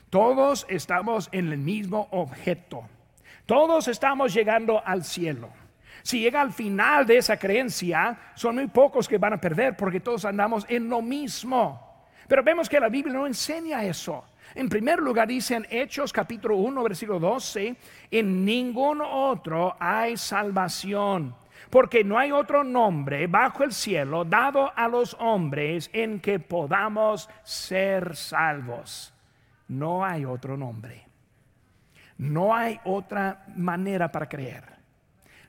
Todos 0.10 0.66
estamos 0.70 1.30
en 1.32 1.52
el 1.52 1.58
mismo 1.58 2.08
objeto. 2.12 2.88
Todos 3.46 3.88
estamos 3.88 4.34
llegando 4.34 4.82
al 4.86 5.04
cielo. 5.04 5.50
Si 6.04 6.20
llega 6.20 6.42
al 6.42 6.54
final 6.54 7.06
de 7.06 7.18
esa 7.18 7.38
creencia, 7.38 8.18
son 8.36 8.56
muy 8.56 8.68
pocos 8.68 9.08
que 9.08 9.18
van 9.18 9.34
a 9.34 9.42
perder 9.42 9.76
porque 9.76 10.00
todos 10.00 10.24
andamos 10.26 10.66
en 10.70 10.88
lo 10.88 11.02
mismo. 11.02 12.06
Pero 12.28 12.44
vemos 12.44 12.70
que 12.70 12.80
la 12.80 12.90
Biblia 12.90 13.14
no 13.14 13.28
enseña 13.28 13.84
eso. 13.84 14.24
En 14.56 14.70
primer 14.70 15.00
lugar 15.00 15.28
dice 15.28 15.56
en 15.56 15.68
Hechos 15.70 16.14
capítulo 16.14 16.56
1 16.56 16.82
versículo 16.82 17.20
12, 17.20 17.76
en 18.10 18.46
ningún 18.46 19.02
otro 19.02 19.76
hay 19.78 20.16
salvación, 20.16 21.36
porque 21.70 22.06
no 22.06 22.18
hay 22.18 22.32
otro 22.32 22.64
nombre 22.64 23.28
bajo 23.28 23.66
el 23.66 23.74
cielo 23.74 24.24
dado 24.24 24.72
a 24.74 24.88
los 24.88 25.14
hombres 25.20 25.90
en 25.92 26.22
que 26.22 26.40
podamos 26.40 27.30
ser 27.44 28.16
salvos. 28.16 29.14
No 29.68 30.06
hay 30.06 30.24
otro 30.24 30.56
nombre. 30.56 31.06
No 32.18 32.56
hay 32.56 32.80
otra 32.86 33.46
manera 33.58 34.10
para 34.10 34.30
creer. 34.30 34.64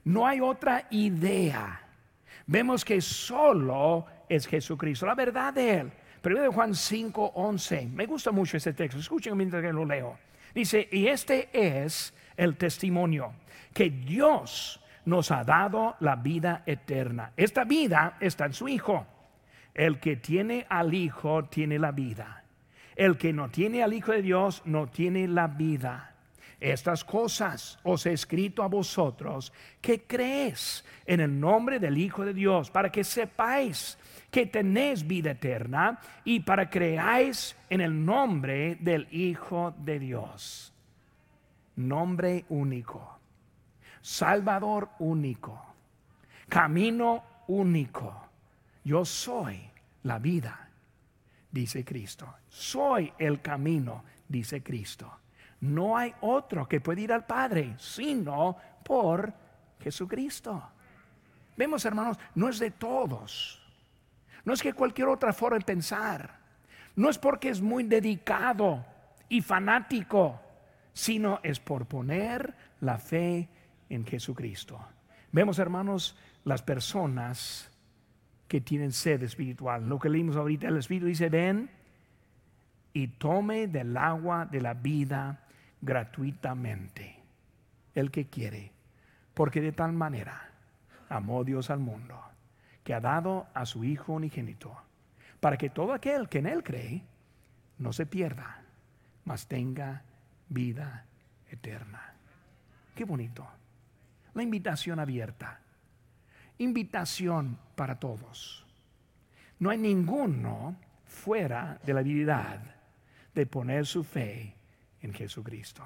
No 0.02 0.26
hay 0.26 0.40
otra 0.40 0.88
idea. 0.90 1.80
Vemos 2.44 2.84
que 2.84 3.00
solo 3.00 4.04
es 4.28 4.48
Jesucristo, 4.48 5.06
la 5.06 5.14
verdad 5.14 5.54
de 5.54 5.78
Él. 5.78 5.92
Primero 6.26 6.50
Juan 6.50 6.74
5, 6.74 7.34
11. 7.36 7.86
Me 7.94 8.04
gusta 8.04 8.32
mucho 8.32 8.56
ese 8.56 8.72
texto. 8.72 8.98
Escuchen 8.98 9.36
mientras 9.36 9.62
que 9.62 9.72
lo 9.72 9.84
leo. 9.84 10.18
Dice, 10.52 10.88
y 10.90 11.06
este 11.06 11.50
es 11.52 12.12
el 12.36 12.56
testimonio 12.56 13.32
que 13.72 13.90
Dios 13.90 14.80
nos 15.04 15.30
ha 15.30 15.44
dado 15.44 15.94
la 16.00 16.16
vida 16.16 16.64
eterna. 16.66 17.30
Esta 17.36 17.62
vida 17.62 18.16
está 18.18 18.46
en 18.46 18.54
su 18.54 18.66
Hijo. 18.66 19.06
El 19.72 20.00
que 20.00 20.16
tiene 20.16 20.66
al 20.68 20.94
Hijo 20.94 21.44
tiene 21.44 21.78
la 21.78 21.92
vida. 21.92 22.42
El 22.96 23.18
que 23.18 23.32
no 23.32 23.48
tiene 23.48 23.84
al 23.84 23.92
Hijo 23.92 24.10
de 24.10 24.22
Dios 24.22 24.62
no 24.64 24.88
tiene 24.88 25.28
la 25.28 25.46
vida. 25.46 26.16
Estas 26.58 27.04
cosas 27.04 27.78
os 27.84 28.04
he 28.04 28.12
escrito 28.12 28.64
a 28.64 28.66
vosotros 28.66 29.52
que 29.80 30.02
crees 30.08 30.84
en 31.06 31.20
el 31.20 31.38
nombre 31.38 31.78
del 31.78 31.96
Hijo 31.96 32.24
de 32.24 32.34
Dios, 32.34 32.68
para 32.72 32.90
que 32.90 33.04
sepáis 33.04 33.96
que 34.36 34.44
tenéis 34.44 35.06
vida 35.06 35.30
eterna 35.30 35.98
y 36.22 36.40
para 36.40 36.68
creáis 36.68 37.56
en 37.70 37.80
el 37.80 38.04
nombre 38.04 38.76
del 38.78 39.08
Hijo 39.10 39.74
de 39.78 39.98
Dios. 39.98 40.74
Nombre 41.76 42.44
único, 42.50 43.18
Salvador 44.02 44.90
único, 44.98 45.58
camino 46.50 47.24
único. 47.46 48.28
Yo 48.84 49.06
soy 49.06 49.70
la 50.02 50.18
vida, 50.18 50.68
dice 51.50 51.82
Cristo. 51.82 52.34
Soy 52.46 53.10
el 53.18 53.40
camino, 53.40 54.04
dice 54.28 54.62
Cristo. 54.62 55.10
No 55.62 55.96
hay 55.96 56.12
otro 56.20 56.68
que 56.68 56.82
pueda 56.82 57.00
ir 57.00 57.12
al 57.14 57.24
Padre, 57.24 57.74
sino 57.78 58.54
por 58.84 59.32
Jesucristo. 59.80 60.62
Vemos, 61.56 61.86
hermanos, 61.86 62.18
no 62.34 62.50
es 62.50 62.58
de 62.58 62.72
todos 62.72 63.62
no 64.46 64.52
es 64.52 64.62
que 64.62 64.72
cualquier 64.72 65.08
otra 65.08 65.32
forma 65.32 65.58
de 65.58 65.64
pensar. 65.64 66.38
No 66.94 67.10
es 67.10 67.18
porque 67.18 67.48
es 67.50 67.60
muy 67.60 67.82
dedicado 67.82 68.86
y 69.28 69.42
fanático, 69.42 70.40
sino 70.92 71.40
es 71.42 71.58
por 71.58 71.86
poner 71.86 72.54
la 72.80 72.96
fe 72.96 73.48
en 73.90 74.06
Jesucristo. 74.06 74.78
Vemos, 75.32 75.58
hermanos, 75.58 76.16
las 76.44 76.62
personas 76.62 77.70
que 78.46 78.60
tienen 78.60 78.92
sed 78.92 79.24
espiritual. 79.24 79.88
Lo 79.88 79.98
que 79.98 80.08
leímos 80.08 80.36
ahorita, 80.36 80.68
el 80.68 80.76
Espíritu 80.76 81.06
dice, 81.06 81.28
ven 81.28 81.68
y 82.92 83.08
tome 83.08 83.66
del 83.66 83.96
agua 83.96 84.46
de 84.46 84.60
la 84.60 84.74
vida 84.74 85.44
gratuitamente, 85.80 87.20
el 87.96 88.12
que 88.12 88.28
quiere, 88.28 88.70
porque 89.34 89.60
de 89.60 89.72
tal 89.72 89.92
manera 89.92 90.50
amó 91.08 91.42
Dios 91.42 91.68
al 91.68 91.80
mundo 91.80 92.26
que 92.86 92.94
ha 92.94 93.00
dado 93.00 93.48
a 93.52 93.66
su 93.66 93.82
Hijo 93.82 94.12
unigénito, 94.12 94.72
para 95.40 95.56
que 95.56 95.70
todo 95.70 95.92
aquel 95.92 96.28
que 96.28 96.38
en 96.38 96.46
Él 96.46 96.62
cree 96.62 97.02
no 97.78 97.92
se 97.92 98.06
pierda, 98.06 98.62
mas 99.24 99.48
tenga 99.48 100.04
vida 100.48 101.04
eterna. 101.50 102.14
Qué 102.94 103.02
bonito. 103.02 103.44
La 104.34 104.44
invitación 104.44 105.00
abierta. 105.00 105.58
Invitación 106.58 107.58
para 107.74 107.98
todos. 107.98 108.64
No 109.58 109.70
hay 109.70 109.78
ninguno 109.78 110.76
fuera 111.06 111.80
de 111.84 111.92
la 111.92 112.00
habilidad 112.00 112.60
de 113.34 113.46
poner 113.46 113.84
su 113.84 114.04
fe 114.04 114.54
en 115.02 115.12
Jesucristo. 115.12 115.84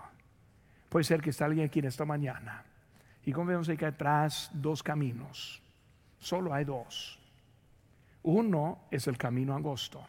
Puede 0.90 1.04
ser 1.04 1.22
que 1.22 1.30
está 1.30 1.46
alguien 1.46 1.64
aquí 1.64 1.78
en 1.78 1.86
esta 1.86 2.04
mañana 2.04 2.62
y 3.24 3.32
como 3.32 3.46
vemos 3.46 3.70
aquí 3.70 3.86
atrás 3.86 4.50
dos 4.52 4.82
caminos 4.82 5.62
Solo 6.20 6.54
hay 6.54 6.64
dos. 6.64 7.18
Uno 8.22 8.82
es 8.90 9.06
el 9.08 9.16
camino 9.16 9.56
angosto. 9.56 10.06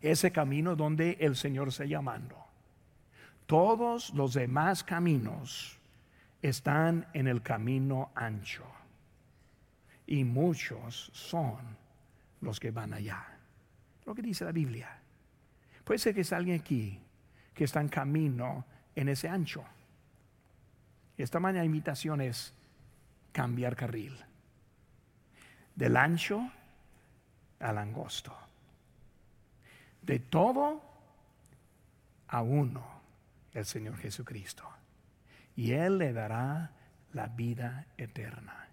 Ese 0.00 0.30
camino 0.30 0.76
donde 0.76 1.18
el 1.20 1.36
Señor 1.36 1.68
está 1.68 1.84
llamando. 1.84 2.36
Todos 3.46 4.14
los 4.14 4.32
demás 4.32 4.84
caminos 4.84 5.76
están 6.40 7.06
en 7.12 7.26
el 7.26 7.42
camino 7.42 8.12
ancho. 8.14 8.64
Y 10.06 10.24
muchos 10.24 11.10
son 11.12 11.58
los 12.40 12.58
que 12.58 12.70
van 12.70 12.94
allá. 12.94 13.26
Lo 14.06 14.14
que 14.14 14.22
dice 14.22 14.44
la 14.44 14.52
Biblia. 14.52 15.00
Puede 15.84 15.98
ser 15.98 16.14
que 16.14 16.20
es 16.22 16.32
alguien 16.32 16.60
aquí 16.60 17.00
que 17.52 17.64
está 17.64 17.80
en 17.80 17.88
camino 17.88 18.64
en 18.94 19.08
ese 19.08 19.28
ancho. 19.28 19.64
Esta 21.18 21.40
mañana 21.40 21.64
invitación 21.64 22.20
es 22.20 22.54
cambiar 23.32 23.76
carril. 23.76 24.16
Del 25.80 25.96
ancho 25.96 26.46
al 27.58 27.78
angosto. 27.78 28.36
De 30.02 30.18
todo 30.18 30.82
a 32.28 32.42
uno, 32.42 32.84
el 33.54 33.64
Señor 33.64 33.96
Jesucristo. 33.96 34.68
Y 35.56 35.72
Él 35.72 35.96
le 35.96 36.12
dará 36.12 36.72
la 37.14 37.28
vida 37.28 37.86
eterna. 37.96 38.68